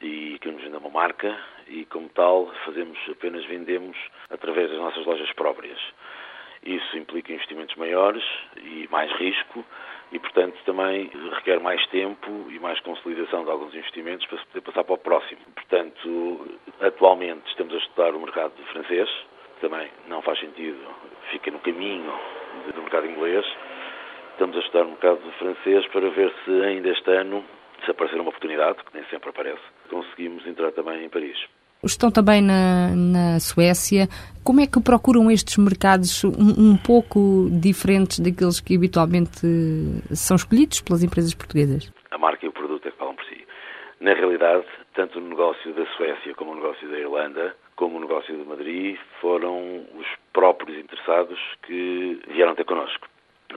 e 0.00 0.38
queremos 0.40 0.64
vender 0.64 0.78
uma 0.78 0.90
marca 0.90 1.36
e 1.72 1.86
como 1.86 2.08
tal 2.10 2.52
fazemos 2.66 2.98
apenas 3.10 3.44
vendemos 3.46 3.96
através 4.30 4.70
das 4.70 4.78
nossas 4.78 5.04
lojas 5.06 5.32
próprias. 5.32 5.78
Isso 6.62 6.96
implica 6.96 7.32
investimentos 7.32 7.74
maiores 7.76 8.22
e 8.58 8.86
mais 8.90 9.10
risco 9.12 9.64
e, 10.12 10.18
portanto, 10.18 10.56
também 10.64 11.10
requer 11.34 11.58
mais 11.58 11.84
tempo 11.88 12.46
e 12.50 12.58
mais 12.60 12.78
consolidação 12.80 13.44
de 13.44 13.50
alguns 13.50 13.74
investimentos 13.74 14.26
para 14.26 14.38
se 14.38 14.46
poder 14.46 14.60
passar 14.60 14.84
para 14.84 14.94
o 14.94 14.98
próximo. 14.98 15.40
Portanto, 15.54 16.58
atualmente 16.80 17.48
estamos 17.48 17.74
a 17.74 17.78
estudar 17.78 18.14
o 18.14 18.20
mercado 18.20 18.52
francês, 18.70 19.08
também 19.60 19.90
não 20.08 20.20
faz 20.22 20.38
sentido, 20.38 20.78
fica 21.30 21.50
no 21.50 21.58
caminho 21.60 22.12
do 22.74 22.82
mercado 22.82 23.06
inglês. 23.06 23.44
Estamos 24.32 24.56
a 24.56 24.60
estudar 24.60 24.84
o 24.84 24.90
mercado 24.90 25.32
francês 25.38 25.86
para 25.88 26.08
ver 26.10 26.32
se 26.44 26.62
ainda 26.62 26.90
este 26.90 27.10
ano, 27.10 27.44
se 27.84 27.90
aparecer 27.90 28.20
uma 28.20 28.28
oportunidade, 28.28 28.84
que 28.84 28.94
nem 28.94 29.04
sempre 29.06 29.30
aparece, 29.30 29.62
conseguimos 29.88 30.46
entrar 30.46 30.70
também 30.72 31.04
em 31.04 31.08
Paris. 31.08 31.38
Estão 31.84 32.12
também 32.12 32.40
na, 32.40 32.94
na 32.94 33.40
Suécia. 33.40 34.06
Como 34.44 34.60
é 34.60 34.68
que 34.68 34.80
procuram 34.80 35.28
estes 35.28 35.56
mercados 35.56 36.22
um, 36.22 36.70
um, 36.70 36.76
pouco 36.76 37.48
diferentes 37.50 38.20
daqueles 38.20 38.60
que 38.60 38.76
habitualmente 38.76 39.40
são 40.14 40.36
escolhidos 40.36 40.80
pelas 40.80 41.02
empresas 41.02 41.34
portuguesas? 41.34 41.92
A 42.12 42.18
marca 42.18 42.46
e 42.46 42.48
o 42.48 42.52
produto 42.52 42.86
é 42.86 42.90
que 42.92 42.96
falam 42.96 43.16
por 43.16 43.24
si. 43.24 43.44
Na 43.98 44.14
realidade, 44.14 44.64
tanto 44.94 45.18
o 45.18 45.22
negócio 45.22 45.74
da 45.74 45.84
Suécia 45.96 46.32
como 46.36 46.52
o 46.52 46.54
negócio 46.54 46.88
da 46.88 46.96
Irlanda, 46.96 47.56
como 47.74 47.96
o 47.96 48.00
negócio 48.00 48.36
de 48.36 48.44
Madrid, 48.44 48.96
foram 49.20 49.84
os 49.98 50.06
próprios 50.32 50.78
interessados 50.78 51.40
que 51.66 52.20
vieram 52.28 52.54
ter 52.54 52.64
connosco. 52.64 53.08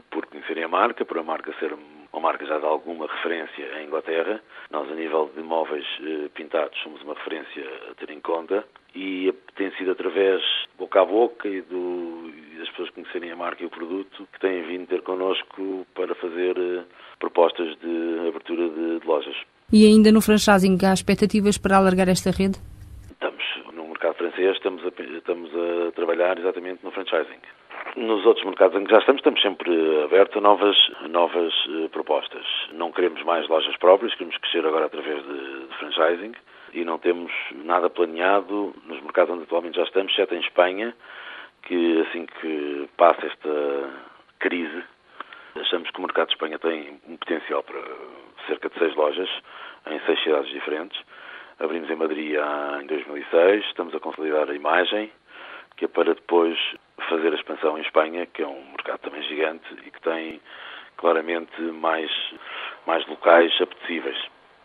Por 0.10 0.26
conhecerem 0.26 0.64
a 0.64 0.68
marca, 0.68 1.06
por 1.06 1.20
a 1.20 1.24
marca 1.24 1.54
ser 1.60 1.78
uma 2.16 2.30
marca 2.30 2.46
já 2.46 2.58
de 2.58 2.66
alguma 2.66 3.08
referência 3.08 3.80
em 3.80 3.88
Inglaterra. 3.88 4.42
Nós, 4.72 4.90
a 4.90 4.96
nível 4.96 5.30
de 5.36 5.44
móveis 5.44 5.86
eh, 6.02 6.30
pintados, 6.34 6.78
somos 6.82 7.02
uma 7.02 7.14
referência 7.14 7.64
a 7.92 7.94
ter 7.96 8.10
em 8.10 8.22
conta 8.22 8.64
e 8.96 9.34
tem 9.56 9.70
sido 9.72 9.92
através 9.92 10.42
boca 10.78 11.02
a 11.02 11.06
boca 11.06 11.48
e, 11.48 11.62
do, 11.62 12.32
e 12.54 12.58
das 12.58 12.70
pessoas 12.70 12.90
conhecerem 12.92 13.32
a 13.32 13.36
marca 13.36 13.62
e 13.64 13.66
o 13.66 13.70
produto 13.70 14.26
que 14.32 14.40
têm 14.40 14.64
vindo 14.64 14.88
ter 14.88 15.02
connosco 15.02 15.86
para 15.94 16.16
fazer 16.16 16.58
eh, 16.58 16.84
propostas 17.20 17.78
de 17.80 18.28
abertura 18.30 18.70
de, 18.70 19.00
de 19.00 19.06
lojas. 19.06 19.36
E 19.74 19.86
ainda 19.86 20.12
no 20.12 20.22
franchising, 20.22 20.78
há 20.86 20.94
expectativas 20.94 21.58
para 21.58 21.76
alargar 21.76 22.08
esta 22.08 22.32
rede? 22.32 22.60
Mercado 24.06 24.18
francês, 24.18 24.56
estamos 24.56 24.84
a, 24.86 24.90
estamos 25.18 25.50
a 25.50 25.92
trabalhar 25.94 26.38
exatamente 26.38 26.84
no 26.84 26.92
franchising. 26.92 27.40
Nos 27.96 28.24
outros 28.24 28.46
mercados 28.46 28.80
em 28.80 28.86
que 28.86 28.92
já 28.92 29.00
estamos, 29.00 29.20
estamos 29.20 29.42
sempre 29.42 30.04
abertos 30.04 30.38
a 30.38 30.42
novas, 30.42 30.78
novas 31.10 31.52
uh, 31.66 31.90
propostas. 31.90 32.46
Não 32.74 32.92
queremos 32.92 33.24
mais 33.24 33.48
lojas 33.48 33.76
próprias, 33.78 34.14
queremos 34.14 34.38
crescer 34.38 34.64
agora 34.64 34.86
através 34.86 35.24
de, 35.24 35.68
de, 35.68 35.78
franchising 35.80 36.34
e 36.74 36.86
não 36.86 37.00
temos 37.00 37.32
nada 37.64 37.90
planeado 37.90 38.76
nos 38.86 39.02
mercados 39.02 39.34
onde 39.34 39.44
atualmente 39.46 39.78
já 39.78 39.84
estamos, 39.84 40.12
exceto 40.12 40.36
em 40.36 40.40
Espanha, 40.42 40.96
que 41.64 42.02
assim 42.02 42.28
que 42.28 42.88
passa 42.98 43.26
esta 43.26 43.90
crise, 44.38 44.84
achamos 45.56 45.90
que 45.90 45.98
o 45.98 46.04
mercado 46.04 46.28
de 46.28 46.34
Espanha 46.34 46.60
tem 46.60 47.02
um 47.08 47.18
potencial 47.18 47.64
para 47.64 47.82
cerca 48.46 48.70
de 48.70 48.78
seis 48.78 48.94
lojas 48.94 49.30
em 49.90 50.00
seis 50.02 50.22
cidades 50.22 50.52
diferentes. 50.52 51.02
Abrimos 51.60 51.90
em 51.90 51.96
Madrid 51.96 52.36
em 52.82 52.86
2006, 52.88 53.66
estamos 53.66 53.96
a 53.96 54.00
consolidar 54.00 54.50
a 54.50 54.54
imagem, 54.54 55.12
que 55.78 55.86
é 55.86 55.88
para 55.88 56.14
depois 56.14 56.58
fazer 57.10 57.32
a 57.32 57.36
expansão 57.36 57.78
em 57.78 57.82
Espanha, 57.82 58.26
que 58.26 58.42
é 58.42 58.48
um 58.48 58.72
mercado 58.72 59.00
também 59.00 59.22
gigante 59.24 59.66
e 59.86 59.92
que 59.92 60.02
tem 60.02 60.42
claramente 60.98 61.62
mais, 61.62 62.12
mais 62.86 63.06
locais 63.08 63.54
apetecíveis. 63.62 64.18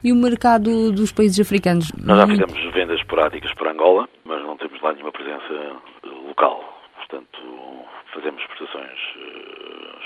E 0.03 0.13
o 0.13 0.17
mercado 0.17 0.91
dos 0.93 1.13
países 1.13 1.39
africanos? 1.39 1.93
Nós 2.03 2.19
já 2.19 2.27
fizemos 2.27 2.73
vendas 2.73 2.99
esporádicas 2.99 3.53
para 3.55 3.73
Angola, 3.73 4.09
mas 4.25 4.43
não 4.43 4.57
temos 4.57 4.81
lá 4.81 4.93
nenhuma 4.93 5.13
presença 5.13 5.77
local. 6.05 6.81
Portanto, 6.97 7.39
fazemos 8.15 8.43
prestações 8.47 8.99
uh, 9.17 9.60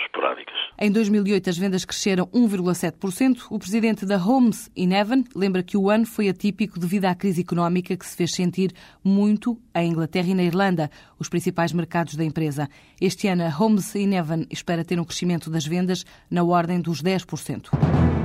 esporádicas. 0.05 0.55
Em 0.79 0.91
2008, 0.91 1.51
as 1.51 1.59
vendas 1.59 1.85
cresceram 1.85 2.27
1,7%. 2.27 3.47
O 3.51 3.59
presidente 3.59 4.05
da 4.05 4.17
Homes 4.17 4.71
Evan 4.77 5.25
lembra 5.35 5.63
que 5.63 5.77
o 5.77 5.91
ano 5.91 6.07
foi 6.07 6.29
atípico 6.29 6.79
devido 6.79 7.05
à 7.07 7.15
crise 7.15 7.41
económica 7.41 7.97
que 7.97 8.07
se 8.07 8.17
fez 8.17 8.33
sentir 8.33 8.73
muito 9.03 9.59
em 9.75 9.91
Inglaterra 9.91 10.29
e 10.29 10.35
na 10.35 10.43
Irlanda, 10.43 10.91
os 11.19 11.29
principais 11.29 11.73
mercados 11.73 12.17
da 12.17 12.25
empresa. 12.25 12.69
Este 13.01 13.29
ano, 13.29 13.45
a 13.45 13.63
Homes 13.63 13.95
Evan 13.95 14.47
espera 14.51 14.85
ter 14.85 14.99
um 14.99 15.05
crescimento 15.05 15.51
das 15.51 15.67
vendas 15.67 16.05
na 16.31 16.43
ordem 16.43 16.81
dos 16.81 17.03
10%. 17.03 18.24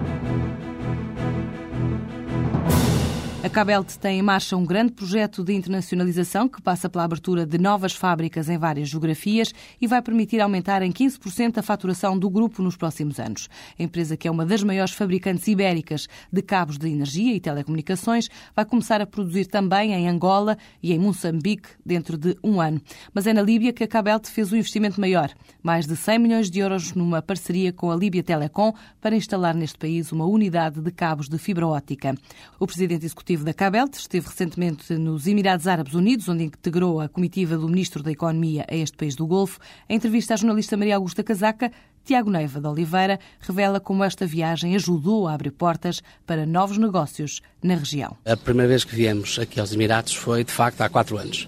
A 3.41 3.47
Cabelt 3.47 3.95
tem 3.95 4.19
em 4.19 4.21
marcha 4.21 4.57
um 4.57 4.65
grande 4.65 4.91
projeto 4.91 5.45
de 5.45 5.53
internacionalização 5.53 6.45
que 6.49 6.61
passa 6.61 6.89
pela 6.89 7.05
abertura 7.05 7.45
de 7.45 7.57
novas 7.57 7.93
fábricas 7.93 8.49
em 8.49 8.57
várias 8.57 8.89
geografias 8.89 9.53
e 9.79 9.87
vai 9.87 10.01
permitir 10.01 10.41
aumentar 10.41 10.81
em 10.81 10.91
15% 10.91 11.57
a 11.57 11.61
faturação 11.61 12.19
do 12.19 12.29
grupo 12.29 12.61
nos 12.61 12.75
próximos 12.75 13.17
anos. 13.17 13.47
A 13.79 13.81
empresa, 13.81 14.17
que 14.17 14.27
é 14.27 14.31
uma 14.31 14.45
das 14.45 14.61
maiores 14.61 14.91
fabricantes 14.91 15.47
ibéricas 15.47 16.09
de 16.29 16.41
cabos 16.41 16.77
de 16.77 16.89
energia 16.89 17.33
e 17.33 17.39
telecomunicações, 17.39 18.27
vai 18.53 18.65
começar 18.65 18.99
a 18.99 19.07
produzir 19.07 19.45
também 19.45 19.93
em 19.93 20.09
Angola 20.09 20.57
e 20.83 20.91
em 20.91 20.99
Moçambique 20.99 21.69
dentro 21.85 22.17
de 22.17 22.37
um 22.43 22.59
ano. 22.59 22.81
Mas 23.13 23.25
é 23.25 23.31
na 23.31 23.41
Líbia 23.41 23.71
que 23.71 23.85
a 23.85 23.87
Cabelt 23.87 24.27
fez 24.27 24.51
um 24.51 24.57
investimento 24.57 24.99
maior, 24.99 25.31
mais 25.63 25.87
de 25.87 25.95
100 25.95 26.19
milhões 26.19 26.49
de 26.51 26.59
euros 26.59 26.93
numa 26.93 27.21
parceria 27.21 27.71
com 27.71 27.89
a 27.89 27.95
Líbia 27.95 28.21
Telecom 28.21 28.73
para 28.99 29.15
instalar 29.15 29.55
neste 29.55 29.77
país 29.77 30.11
uma 30.11 30.25
unidade 30.25 30.81
de 30.81 30.91
cabos 30.91 31.29
de 31.29 31.37
fibra 31.37 31.65
óptica. 31.65 32.13
O 32.59 32.67
presidente 32.67 33.05
executivo 33.05 33.29
executivo 33.39 33.43
da 33.45 33.53
Cabelt 33.53 33.95
esteve 33.95 34.27
recentemente 34.27 34.93
nos 34.93 35.27
Emirados 35.27 35.67
Árabes 35.67 35.93
Unidos, 35.93 36.27
onde 36.27 36.43
integrou 36.43 36.99
a 36.99 37.07
comitiva 37.07 37.57
do 37.57 37.67
Ministro 37.67 38.03
da 38.03 38.11
Economia 38.11 38.65
a 38.69 38.75
este 38.75 38.97
país 38.97 39.15
do 39.15 39.25
Golfo. 39.25 39.59
Em 39.87 39.95
entrevista 39.95 40.33
à 40.33 40.37
jornalista 40.37 40.77
Maria 40.77 40.95
Augusta 40.95 41.23
Casaca, 41.23 41.71
Tiago 42.05 42.29
Neiva 42.29 42.59
de 42.59 42.67
Oliveira 42.67 43.19
revela 43.39 43.79
como 43.79 44.03
esta 44.03 44.25
viagem 44.25 44.75
ajudou 44.75 45.27
a 45.27 45.33
abrir 45.33 45.51
portas 45.51 46.01
para 46.25 46.45
novos 46.45 46.77
negócios 46.77 47.41
na 47.61 47.75
região. 47.75 48.17
A 48.25 48.37
primeira 48.37 48.69
vez 48.69 48.83
que 48.83 48.95
viemos 48.95 49.37
aqui 49.39 49.59
aos 49.59 49.73
Emirados 49.73 50.15
foi, 50.15 50.43
de 50.43 50.51
facto, 50.51 50.81
há 50.81 50.89
quatro 50.89 51.17
anos. 51.17 51.47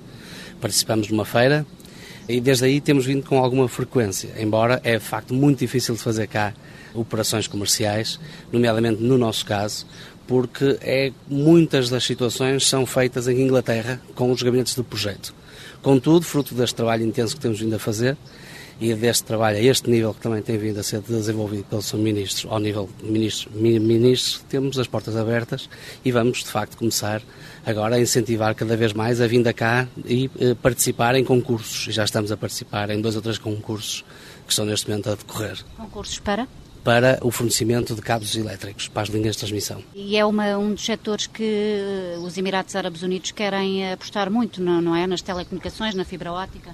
Participamos 0.60 1.10
numa 1.10 1.25
feira 1.25 1.65
e 2.27 2.39
desde 2.39 2.65
aí 2.65 2.79
temos 2.79 3.05
vindo 3.05 3.25
com 3.25 3.39
alguma 3.39 3.67
frequência, 3.67 4.33
embora 4.39 4.79
é, 4.83 4.98
de 4.98 5.03
facto, 5.03 5.33
muito 5.33 5.60
difícil 5.60 5.95
de 5.95 6.01
fazer 6.01 6.27
cá 6.27 6.53
operações 6.93 7.48
comerciais, 7.48 8.19
nomeadamente 8.51 9.01
no 9.01 9.17
nosso 9.17 9.45
caso, 9.45 9.88
porque 10.31 10.77
é, 10.79 11.11
muitas 11.27 11.89
das 11.89 12.05
situações 12.05 12.65
são 12.65 12.85
feitas 12.85 13.27
em 13.27 13.41
Inglaterra 13.41 14.01
com 14.15 14.31
os 14.31 14.41
gabinetes 14.41 14.73
de 14.73 14.81
projeto. 14.81 15.35
Contudo, 15.81 16.25
fruto 16.25 16.55
deste 16.55 16.73
trabalho 16.73 17.05
intenso 17.05 17.35
que 17.35 17.41
temos 17.41 17.59
vindo 17.59 17.75
a 17.75 17.79
fazer 17.79 18.15
e 18.79 18.93
deste 18.93 19.25
trabalho 19.25 19.57
a 19.57 19.61
este 19.61 19.89
nível 19.89 20.13
que 20.13 20.21
também 20.21 20.41
tem 20.41 20.57
vindo 20.57 20.79
a 20.79 20.83
ser 20.83 21.01
desenvolvido 21.01 21.65
pelos 21.65 21.85
seus 21.85 22.01
ministros, 22.01 22.50
ao 22.50 22.59
nível 22.59 22.89
de 23.03 23.11
ministros, 23.11 23.53
ministros, 23.53 24.45
temos 24.47 24.79
as 24.79 24.88
portas 24.88 25.17
abertas 25.17 25.69
e 26.05 26.13
vamos, 26.13 26.45
de 26.45 26.50
facto, 26.50 26.77
começar 26.77 27.21
agora 27.65 27.97
a 27.97 28.00
incentivar 28.00 28.55
cada 28.55 28.77
vez 28.77 28.93
mais 28.93 29.19
a 29.19 29.27
vinda 29.27 29.51
cá 29.51 29.85
e 30.05 30.31
eh, 30.39 30.55
participar 30.61 31.13
em 31.15 31.25
concursos. 31.25 31.93
Já 31.93 32.05
estamos 32.05 32.31
a 32.31 32.38
participar 32.38 32.89
em 32.89 33.01
dois 33.01 33.17
ou 33.17 33.21
três 33.21 33.38
concursos 33.38 34.05
que 34.45 34.53
estão 34.53 34.63
neste 34.63 34.89
momento 34.89 35.09
a 35.09 35.15
decorrer. 35.15 35.57
Concursos 35.75 36.19
para? 36.19 36.47
Para 36.83 37.19
o 37.21 37.31
fornecimento 37.31 37.93
de 37.93 38.01
cabos 38.01 38.35
elétricos 38.35 38.88
para 38.88 39.03
as 39.03 39.09
linhas 39.09 39.35
de 39.35 39.39
transmissão. 39.39 39.83
E 39.93 40.17
é 40.17 40.25
uma, 40.25 40.57
um 40.57 40.73
dos 40.73 40.85
setores 40.85 41.27
que 41.27 42.15
os 42.23 42.38
Emirados 42.38 42.75
Árabes 42.75 43.01
Unidos 43.03 43.31
querem 43.31 43.91
apostar 43.91 44.31
muito, 44.31 44.61
não, 44.61 44.81
não 44.81 44.95
é? 44.95 45.05
Nas 45.05 45.21
telecomunicações, 45.21 45.93
na 45.95 46.03
fibra 46.03 46.31
óptica? 46.31 46.71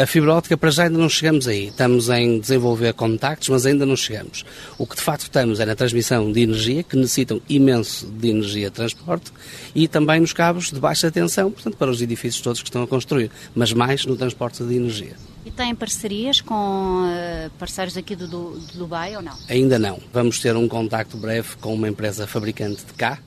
A 0.00 0.06
fibra 0.06 0.34
óptica 0.34 0.56
para 0.56 0.70
já 0.70 0.84
ainda 0.84 0.98
não 0.98 1.08
chegamos 1.08 1.48
aí. 1.48 1.68
Estamos 1.68 2.08
em 2.08 2.38
desenvolver 2.38 2.92
contactos, 2.94 3.48
mas 3.48 3.66
ainda 3.66 3.86
não 3.86 3.96
chegamos. 3.96 4.44
O 4.78 4.86
que 4.86 4.96
de 4.96 5.02
facto 5.02 5.22
estamos 5.22 5.60
é 5.60 5.66
na 5.66 5.74
transmissão 5.74 6.30
de 6.30 6.40
energia, 6.40 6.82
que 6.82 6.96
necessitam 6.96 7.40
imenso 7.48 8.06
de 8.06 8.28
energia 8.28 8.68
de 8.68 8.76
transporte, 8.76 9.32
e 9.74 9.88
também 9.88 10.20
nos 10.20 10.32
cabos 10.32 10.70
de 10.70 10.78
baixa 10.78 11.10
tensão, 11.10 11.50
portanto, 11.50 11.76
para 11.76 11.90
os 11.90 12.02
edifícios 12.02 12.42
todos 12.42 12.60
que 12.60 12.68
estão 12.68 12.82
a 12.82 12.86
construir, 12.86 13.30
mas 13.54 13.72
mais 13.72 14.04
no 14.04 14.16
transporte 14.16 14.62
de 14.62 14.76
energia. 14.76 15.14
E 15.46 15.50
tem 15.52 15.72
parcerias 15.76 16.40
com 16.40 17.04
uh, 17.04 17.50
parceiros 17.56 17.96
aqui 17.96 18.16
do, 18.16 18.26
do, 18.26 18.58
de 18.58 18.76
Dubai 18.76 19.14
ou 19.14 19.22
não? 19.22 19.38
Ainda 19.48 19.78
não. 19.78 20.00
Vamos 20.12 20.40
ter 20.40 20.56
um 20.56 20.66
contacto 20.66 21.16
breve 21.16 21.54
com 21.60 21.72
uma 21.72 21.88
empresa 21.88 22.26
fabricante 22.26 22.84
de 22.84 22.92
cá 22.94 23.20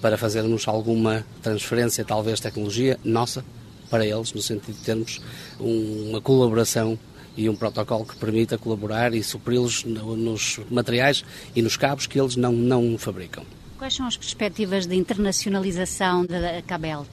para 0.00 0.16
fazermos 0.16 0.68
alguma 0.68 1.26
transferência, 1.42 2.04
talvez 2.04 2.38
tecnologia 2.38 3.00
nossa, 3.02 3.44
para 3.90 4.06
eles, 4.06 4.32
no 4.32 4.40
sentido 4.40 4.76
de 4.76 4.84
termos 4.84 5.20
um, 5.58 6.10
uma 6.10 6.20
colaboração 6.20 6.96
e 7.36 7.50
um 7.50 7.56
protocolo 7.56 8.06
que 8.06 8.14
permita 8.14 8.56
colaborar 8.56 9.12
e 9.12 9.20
supri-los 9.24 9.82
nos 9.84 10.60
materiais 10.70 11.24
e 11.56 11.62
nos 11.62 11.76
cabos 11.76 12.06
que 12.06 12.20
eles 12.20 12.36
não, 12.36 12.52
não 12.52 12.96
fabricam. 12.96 13.44
Quais 13.76 13.94
são 13.94 14.06
as 14.06 14.16
perspectivas 14.16 14.86
de 14.86 14.94
internacionalização 14.94 16.24
da 16.24 16.62
Cabelt? 16.62 17.08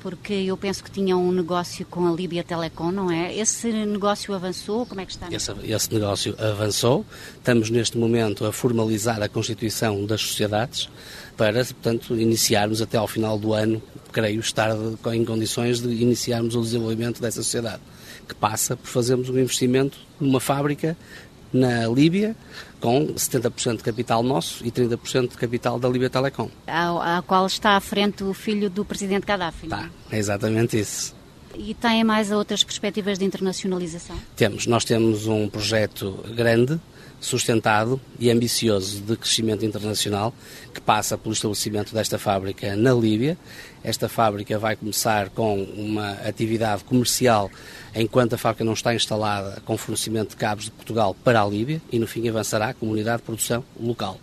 Porque 0.00 0.32
eu 0.32 0.56
penso 0.56 0.82
que 0.82 0.90
tinham 0.90 1.22
um 1.22 1.32
negócio 1.32 1.84
com 1.86 2.06
a 2.06 2.12
Líbia 2.12 2.42
Telecom, 2.42 2.90
não 2.90 3.10
é? 3.10 3.34
Esse 3.36 3.70
negócio 3.72 4.34
avançou? 4.34 4.86
Como 4.86 5.00
é 5.00 5.06
que 5.06 5.12
está? 5.12 5.28
Esse, 5.30 5.52
esse 5.64 5.92
negócio 5.92 6.34
avançou. 6.38 7.04
Estamos 7.36 7.70
neste 7.70 7.96
momento 7.98 8.44
a 8.44 8.52
formalizar 8.52 9.22
a 9.22 9.28
constituição 9.28 10.04
das 10.06 10.20
sociedades 10.22 10.88
para, 11.36 11.64
portanto, 11.64 12.18
iniciarmos 12.18 12.82
até 12.82 12.98
ao 12.98 13.06
final 13.06 13.38
do 13.38 13.52
ano, 13.52 13.82
creio 14.12 14.40
estar 14.40 14.76
em 15.14 15.24
condições 15.24 15.80
de 15.80 15.88
iniciarmos 15.88 16.54
o 16.54 16.60
desenvolvimento 16.60 17.20
dessa 17.20 17.42
sociedade, 17.42 17.80
que 18.28 18.34
passa 18.34 18.76
por 18.76 18.86
fazermos 18.86 19.28
um 19.28 19.38
investimento 19.38 19.98
numa 20.20 20.40
fábrica 20.40 20.96
na 21.52 21.86
Líbia, 21.86 22.36
com 22.80 23.06
70% 23.08 23.78
de 23.78 23.82
capital 23.82 24.22
nosso 24.22 24.64
e 24.64 24.70
30% 24.70 25.30
de 25.30 25.36
capital 25.36 25.78
da 25.78 25.88
Líbia 25.88 26.10
Telecom. 26.10 26.48
A, 26.66 27.22
qual 27.26 27.46
está 27.46 27.76
à 27.76 27.80
frente 27.80 28.24
o 28.24 28.32
filho 28.32 28.70
do 28.70 28.84
presidente 28.84 29.26
Gaddafi. 29.26 29.66
Está, 29.66 29.90
é 30.10 30.18
exatamente 30.18 30.78
isso. 30.78 31.14
E 31.56 31.74
tem 31.74 32.04
mais 32.04 32.30
outras 32.30 32.62
perspectivas 32.62 33.18
de 33.18 33.24
internacionalização? 33.24 34.16
Temos. 34.36 34.66
Nós 34.66 34.84
temos 34.84 35.26
um 35.26 35.48
projeto 35.48 36.24
grande 36.34 36.80
sustentado 37.20 38.00
e 38.18 38.30
ambicioso 38.30 39.00
de 39.02 39.16
crescimento 39.16 39.64
internacional 39.64 40.34
que 40.72 40.80
passa 40.80 41.18
pelo 41.18 41.34
estabelecimento 41.34 41.94
desta 41.94 42.18
fábrica 42.18 42.74
na 42.74 42.94
Líbia. 42.94 43.36
Esta 43.84 44.08
fábrica 44.08 44.58
vai 44.58 44.74
começar 44.74 45.28
com 45.30 45.62
uma 45.62 46.12
atividade 46.26 46.82
comercial 46.84 47.50
enquanto 47.94 48.34
a 48.34 48.38
fábrica 48.38 48.64
não 48.64 48.72
está 48.72 48.94
instalada 48.94 49.60
com 49.64 49.76
fornecimento 49.76 50.30
de 50.30 50.36
cabos 50.36 50.64
de 50.64 50.70
Portugal 50.70 51.14
para 51.22 51.42
a 51.42 51.46
Líbia 51.46 51.80
e 51.92 51.98
no 51.98 52.06
fim 52.06 52.26
avançará 52.28 52.70
a 52.70 52.74
comunidade 52.74 53.18
de 53.18 53.24
produção 53.24 53.62
local. 53.78 54.18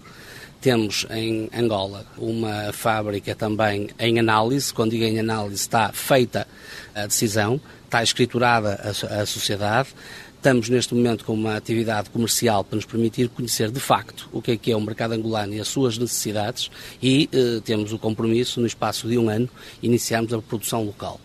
Temos 0.60 1.06
em 1.10 1.50
Angola 1.56 2.06
uma 2.18 2.74
fábrica 2.74 3.36
também 3.36 3.90
em 4.00 4.20
análise, 4.20 4.74
quando 4.74 4.92
digo 4.92 5.04
em 5.04 5.20
análise 5.20 5.56
está 5.56 5.92
feita 5.94 6.48
a 6.96 7.06
decisão, 7.06 7.62
está 7.86 8.02
escriturada 8.02 8.80
a, 8.84 9.22
a 9.22 9.26
sociedade, 9.26 9.90
Estamos 10.38 10.70
neste 10.70 10.94
momento 10.94 11.26
com 11.26 11.34
uma 11.34 11.58
atividade 11.58 12.12
comercial 12.12 12.64
para 12.64 12.76
nos 12.76 12.86
permitir 12.86 13.28
conhecer 13.28 13.72
de 13.72 13.80
facto 13.80 14.30
o 14.32 14.40
que 14.40 14.52
é 14.52 14.58
que 14.58 14.72
é 14.72 14.78
o 14.78 14.80
mercado 14.80 15.14
angolano 15.14 15.54
e 15.56 15.60
as 15.60 15.68
suas 15.68 15.98
necessidades 15.98 16.70
e 17.02 17.28
eh, 17.34 17.60
temos 17.66 17.92
o 17.92 17.98
compromisso, 17.98 18.62
no 18.62 18.68
espaço 18.68 19.08
de 19.10 19.18
um 19.18 19.30
ano, 19.30 19.50
iniciarmos 19.82 20.32
a 20.32 20.42
produção 20.42 20.86
local. 20.86 21.20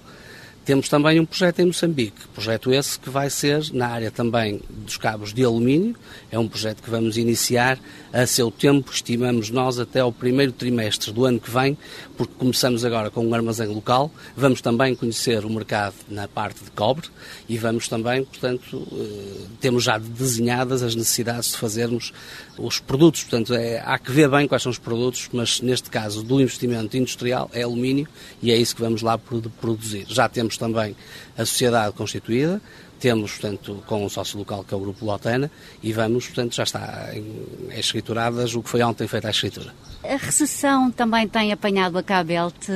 Temos 0.64 0.88
também 0.88 1.18
um 1.18 1.24
projeto 1.24 1.58
em 1.58 1.66
Moçambique, 1.66 2.28
projeto 2.32 2.72
esse 2.72 2.96
que 2.96 3.10
vai 3.10 3.28
ser 3.28 3.64
na 3.72 3.88
área 3.88 4.12
também 4.12 4.60
dos 4.70 4.96
cabos 4.96 5.34
de 5.34 5.44
alumínio, 5.44 5.96
é 6.30 6.38
um 6.38 6.46
projeto 6.46 6.80
que 6.80 6.88
vamos 6.88 7.16
iniciar 7.16 7.80
a 8.12 8.24
seu 8.26 8.48
tempo, 8.48 8.92
estimamos 8.92 9.50
nós 9.50 9.80
até 9.80 9.98
ao 9.98 10.12
primeiro 10.12 10.52
trimestre 10.52 11.10
do 11.10 11.24
ano 11.24 11.40
que 11.40 11.50
vem, 11.50 11.76
porque 12.16 12.34
começamos 12.38 12.84
agora 12.84 13.10
com 13.10 13.26
um 13.26 13.34
armazém 13.34 13.66
local, 13.66 14.08
vamos 14.36 14.60
também 14.60 14.94
conhecer 14.94 15.44
o 15.44 15.50
mercado 15.50 15.94
na 16.08 16.28
parte 16.28 16.62
de 16.62 16.70
cobre 16.70 17.08
e 17.48 17.58
vamos 17.58 17.88
também, 17.88 18.24
portanto, 18.24 18.86
eh, 18.92 19.46
temos 19.60 19.82
já 19.82 19.98
desenhadas 19.98 20.84
as 20.84 20.94
necessidades 20.94 21.50
de 21.50 21.56
fazermos 21.56 22.12
os 22.56 22.78
produtos, 22.78 23.22
portanto, 23.22 23.54
é, 23.54 23.82
há 23.84 23.98
que 23.98 24.12
ver 24.12 24.28
bem 24.28 24.46
quais 24.46 24.62
são 24.62 24.70
os 24.70 24.78
produtos, 24.78 25.28
mas 25.32 25.60
neste 25.60 25.90
caso 25.90 26.22
do 26.22 26.40
investimento 26.40 26.96
industrial 26.96 27.50
é 27.52 27.62
alumínio 27.62 28.06
e 28.42 28.52
é 28.52 28.56
isso 28.56 28.76
que 28.76 28.82
vamos 28.82 29.02
lá 29.02 29.18
produzir. 29.18 30.04
Já 30.08 30.28
temos 30.28 30.51
temos 30.52 30.56
também 30.56 30.96
a 31.36 31.44
sociedade 31.44 31.94
constituída, 31.94 32.60
temos, 33.00 33.32
portanto, 33.32 33.82
com 33.86 34.04
o 34.04 34.08
sócio 34.08 34.38
local 34.38 34.64
que 34.64 34.72
é 34.72 34.76
o 34.76 34.80
Grupo 34.80 35.04
Lotana 35.04 35.50
e 35.82 35.92
vamos, 35.92 36.26
portanto, 36.26 36.54
já 36.54 36.62
está 36.62 37.10
em 37.12 37.78
escrituradas 37.78 38.54
o 38.54 38.62
que 38.62 38.68
foi 38.68 38.82
ontem 38.82 39.08
feita 39.08 39.26
a 39.26 39.30
escritura. 39.30 39.74
A 40.04 40.16
recessão 40.16 40.90
também 40.90 41.26
tem 41.26 41.52
apanhado 41.52 41.98
a 41.98 42.02
Cabelt 42.02 42.68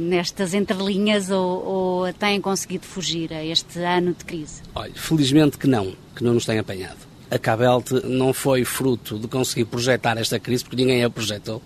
nestas 0.00 0.54
entrelinhas 0.54 1.30
ou, 1.30 1.64
ou 1.64 2.12
tem 2.12 2.40
conseguido 2.40 2.86
fugir 2.86 3.32
a 3.32 3.44
este 3.44 3.80
ano 3.80 4.14
de 4.14 4.24
crise? 4.24 4.62
Olha, 4.74 4.92
felizmente 4.94 5.58
que 5.58 5.68
não, 5.68 5.94
que 6.14 6.24
não 6.24 6.34
nos 6.34 6.44
tem 6.44 6.58
apanhado. 6.58 6.98
A 7.30 7.38
Cabelt 7.38 7.90
não 8.04 8.32
foi 8.32 8.64
fruto 8.64 9.18
de 9.18 9.28
conseguir 9.28 9.66
projetar 9.66 10.16
esta 10.16 10.40
crise, 10.40 10.64
porque 10.64 10.76
ninguém 10.76 11.04
a 11.04 11.10
projetou, 11.10 11.62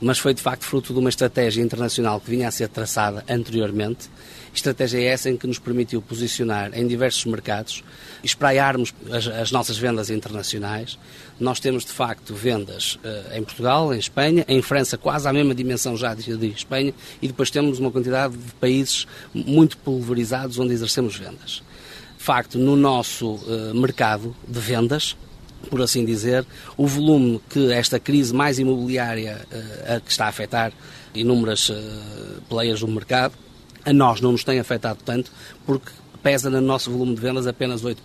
mas 0.00 0.18
foi 0.18 0.34
de 0.34 0.42
facto 0.42 0.64
fruto 0.64 0.92
de 0.92 0.98
uma 0.98 1.08
estratégia 1.08 1.62
internacional 1.62 2.20
que 2.20 2.30
vinha 2.30 2.48
a 2.48 2.50
ser 2.50 2.68
traçada 2.68 3.24
anteriormente 3.28 4.08
Estratégia 4.56 5.10
essa 5.10 5.28
em 5.28 5.36
que 5.36 5.46
nos 5.46 5.58
permitiu 5.58 6.00
posicionar 6.00 6.70
em 6.72 6.86
diversos 6.86 7.26
mercados, 7.26 7.84
espraiarmos 8.24 8.94
as, 9.12 9.26
as 9.26 9.52
nossas 9.52 9.76
vendas 9.76 10.08
internacionais. 10.08 10.98
Nós 11.38 11.60
temos, 11.60 11.84
de 11.84 11.92
facto, 11.92 12.34
vendas 12.34 12.94
uh, 13.04 13.36
em 13.36 13.44
Portugal, 13.44 13.92
em 13.92 13.98
Espanha, 13.98 14.46
em 14.48 14.62
França, 14.62 14.96
quase 14.96 15.28
à 15.28 15.32
mesma 15.32 15.54
dimensão 15.54 15.94
já 15.94 16.14
de, 16.14 16.34
de 16.34 16.46
Espanha, 16.46 16.94
e 17.20 17.28
depois 17.28 17.50
temos 17.50 17.78
uma 17.78 17.90
quantidade 17.90 18.34
de 18.34 18.54
países 18.54 19.06
muito 19.34 19.76
pulverizados 19.76 20.58
onde 20.58 20.72
exercemos 20.72 21.16
vendas. 21.16 21.62
De 22.16 22.24
facto, 22.24 22.58
no 22.58 22.76
nosso 22.76 23.34
uh, 23.34 23.74
mercado 23.74 24.34
de 24.48 24.58
vendas, 24.58 25.18
por 25.68 25.82
assim 25.82 26.04
dizer, 26.04 26.46
o 26.76 26.86
volume 26.86 27.40
que 27.48 27.72
esta 27.72 27.98
crise 27.98 28.34
mais 28.34 28.58
imobiliária 28.58 29.46
uh, 29.50 30.00
que 30.00 30.10
está 30.10 30.26
a 30.26 30.28
afetar 30.28 30.72
inúmeras 31.14 31.68
uh, 31.68 31.74
players 32.48 32.80
do 32.80 32.88
mercado 32.88 33.34
a 33.86 33.92
nós 33.92 34.20
não 34.20 34.32
nos 34.32 34.42
tem 34.42 34.58
afetado 34.58 34.98
tanto, 35.04 35.30
porque 35.64 35.92
pesa 36.20 36.50
no 36.50 36.60
nosso 36.60 36.90
volume 36.90 37.14
de 37.14 37.20
vendas 37.20 37.46
apenas 37.46 37.84
8%. 37.84 37.96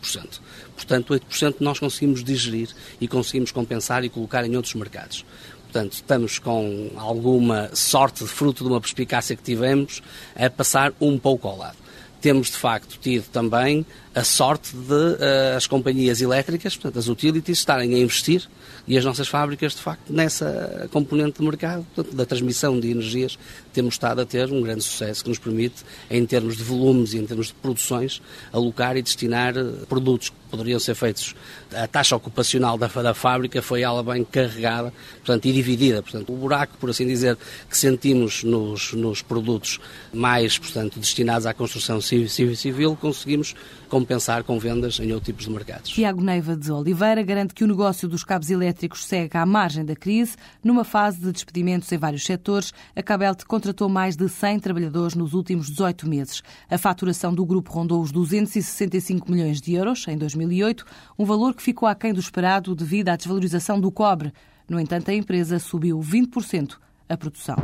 Portanto, 0.75 1.13
8% 1.15 1.55
nós 1.59 1.79
conseguimos 1.79 2.23
digerir 2.23 2.69
e 2.99 3.07
conseguimos 3.07 3.51
compensar 3.51 4.03
e 4.03 4.09
colocar 4.09 4.45
em 4.45 4.55
outros 4.55 4.75
mercados. 4.75 5.25
Portanto, 5.63 5.93
estamos 5.93 6.37
com 6.37 6.91
alguma 6.97 7.71
sorte, 7.73 8.27
fruto 8.27 8.63
de 8.63 8.69
uma 8.69 8.79
perspicácia 8.79 9.35
que 9.35 9.41
tivemos, 9.41 10.03
a 10.35 10.49
passar 10.51 10.93
um 11.01 11.17
pouco 11.17 11.47
ao 11.47 11.57
lado. 11.57 11.77
Temos, 12.21 12.51
de 12.51 12.57
facto, 12.57 12.99
tido 13.01 13.23
também 13.31 13.83
a 14.13 14.23
sorte 14.23 14.75
de 14.75 14.93
uh, 14.93 15.55
as 15.55 15.67
companhias 15.67 16.21
elétricas, 16.21 16.75
portanto, 16.75 16.99
as 16.99 17.07
utilities, 17.07 17.59
estarem 17.59 17.95
a 17.95 17.97
investir 17.97 18.47
e 18.87 18.97
as 18.97 19.05
nossas 19.05 19.27
fábricas, 19.27 19.73
de 19.73 19.81
facto, 19.81 20.11
nessa 20.11 20.89
componente 20.91 21.39
de 21.39 21.45
mercado, 21.45 21.85
portanto, 21.95 22.15
da 22.15 22.25
transmissão 22.25 22.79
de 22.79 22.89
energias, 22.89 23.37
temos 23.71 23.93
estado 23.93 24.21
a 24.21 24.25
ter 24.25 24.51
um 24.51 24.61
grande 24.61 24.83
sucesso 24.83 25.23
que 25.23 25.29
nos 25.29 25.39
permite, 25.39 25.83
em 26.09 26.25
termos 26.25 26.57
de 26.57 26.63
volumes 26.63 27.13
e 27.13 27.19
em 27.19 27.25
termos 27.25 27.47
de 27.47 27.53
produções, 27.53 28.21
alocar 28.51 28.97
e 28.97 29.01
destinar 29.01 29.55
eh, 29.55 29.63
produtos 29.87 30.29
que 30.29 30.35
poderiam 30.49 30.79
ser 30.79 30.95
feitos. 30.95 31.33
A 31.73 31.87
taxa 31.87 32.15
ocupacional 32.15 32.77
da, 32.77 32.87
da 32.87 33.13
fábrica 33.13 33.61
foi 33.61 33.81
ela 33.81 34.03
bem 34.03 34.23
carregada 34.25 34.91
portanto, 35.19 35.45
e 35.45 35.53
dividida. 35.53 36.01
Portanto, 36.01 36.33
o 36.33 36.35
buraco, 36.35 36.75
por 36.77 36.89
assim 36.89 37.07
dizer, 37.07 37.37
que 37.69 37.77
sentimos 37.77 38.43
nos, 38.43 38.91
nos 38.93 39.21
produtos 39.21 39.79
mais 40.11 40.57
portanto, 40.57 40.99
destinados 40.99 41.45
à 41.45 41.53
construção 41.53 42.01
civil, 42.01 42.27
civil, 42.27 42.55
civil 42.55 42.97
conseguimos 42.99 43.55
compensar 44.01 44.43
com 44.43 44.57
vendas 44.57 44.99
em 44.99 45.11
outros 45.11 45.27
tipos 45.27 45.45
de 45.45 45.51
mercados. 45.51 45.91
Tiago 45.91 46.23
Neiva 46.23 46.55
de 46.55 46.71
Oliveira 46.71 47.21
garante 47.21 47.53
que 47.53 47.63
o 47.63 47.67
negócio 47.67 48.07
dos 48.07 48.23
cabos 48.23 48.49
elétricos 48.49 49.05
segue 49.05 49.37
à 49.37 49.45
margem 49.45 49.85
da 49.85 49.95
crise. 49.95 50.35
Numa 50.63 50.83
fase 50.83 51.19
de 51.19 51.31
despedimentos 51.31 51.91
em 51.91 51.97
vários 51.97 52.25
setores, 52.25 52.73
a 52.95 53.03
Cabelt 53.03 53.43
contratou 53.45 53.87
mais 53.87 54.15
de 54.15 54.27
100 54.27 54.59
trabalhadores 54.59 55.15
nos 55.15 55.33
últimos 55.33 55.69
18 55.69 56.09
meses. 56.09 56.41
A 56.69 56.77
faturação 56.77 57.33
do 57.33 57.45
grupo 57.45 57.71
rondou 57.71 58.01
os 58.01 58.11
265 58.11 59.31
milhões 59.31 59.61
de 59.61 59.73
euros 59.73 60.07
em 60.07 60.17
2008, 60.17 60.83
um 61.17 61.25
valor 61.25 61.53
que 61.53 61.61
ficou 61.61 61.87
aquém 61.87 62.13
do 62.13 62.19
esperado 62.19 62.73
devido 62.73 63.09
à 63.09 63.15
desvalorização 63.15 63.79
do 63.79 63.91
cobre. 63.91 64.33
No 64.67 64.79
entanto, 64.79 65.11
a 65.11 65.13
empresa 65.13 65.59
subiu 65.59 65.99
20% 65.99 66.77
a 67.07 67.15
produção. 67.15 67.57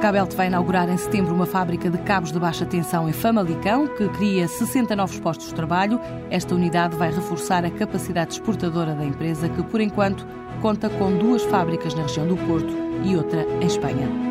Cabelt 0.00 0.34
vai 0.34 0.46
inaugurar 0.46 0.88
em 0.88 0.96
setembro 0.96 1.34
uma 1.34 1.44
fábrica 1.44 1.90
de 1.90 1.98
cabos 1.98 2.32
de 2.32 2.40
baixa 2.40 2.64
tensão 2.64 3.06
em 3.06 3.12
Famalicão, 3.12 3.86
que 3.86 4.08
cria 4.08 4.48
60 4.48 4.96
novos 4.96 5.20
postos 5.20 5.48
de 5.48 5.54
trabalho. 5.54 6.00
Esta 6.30 6.54
unidade 6.54 6.96
vai 6.96 7.12
reforçar 7.12 7.66
a 7.66 7.70
capacidade 7.70 8.32
exportadora 8.32 8.94
da 8.94 9.04
empresa, 9.04 9.50
que 9.50 9.62
por 9.62 9.78
enquanto 9.78 10.26
conta 10.62 10.88
com 10.88 11.16
duas 11.18 11.42
fábricas 11.44 11.94
na 11.94 12.02
região 12.02 12.26
do 12.26 12.36
Porto 12.36 12.74
e 13.04 13.14
outra 13.14 13.46
em 13.60 13.66
Espanha. 13.66 14.29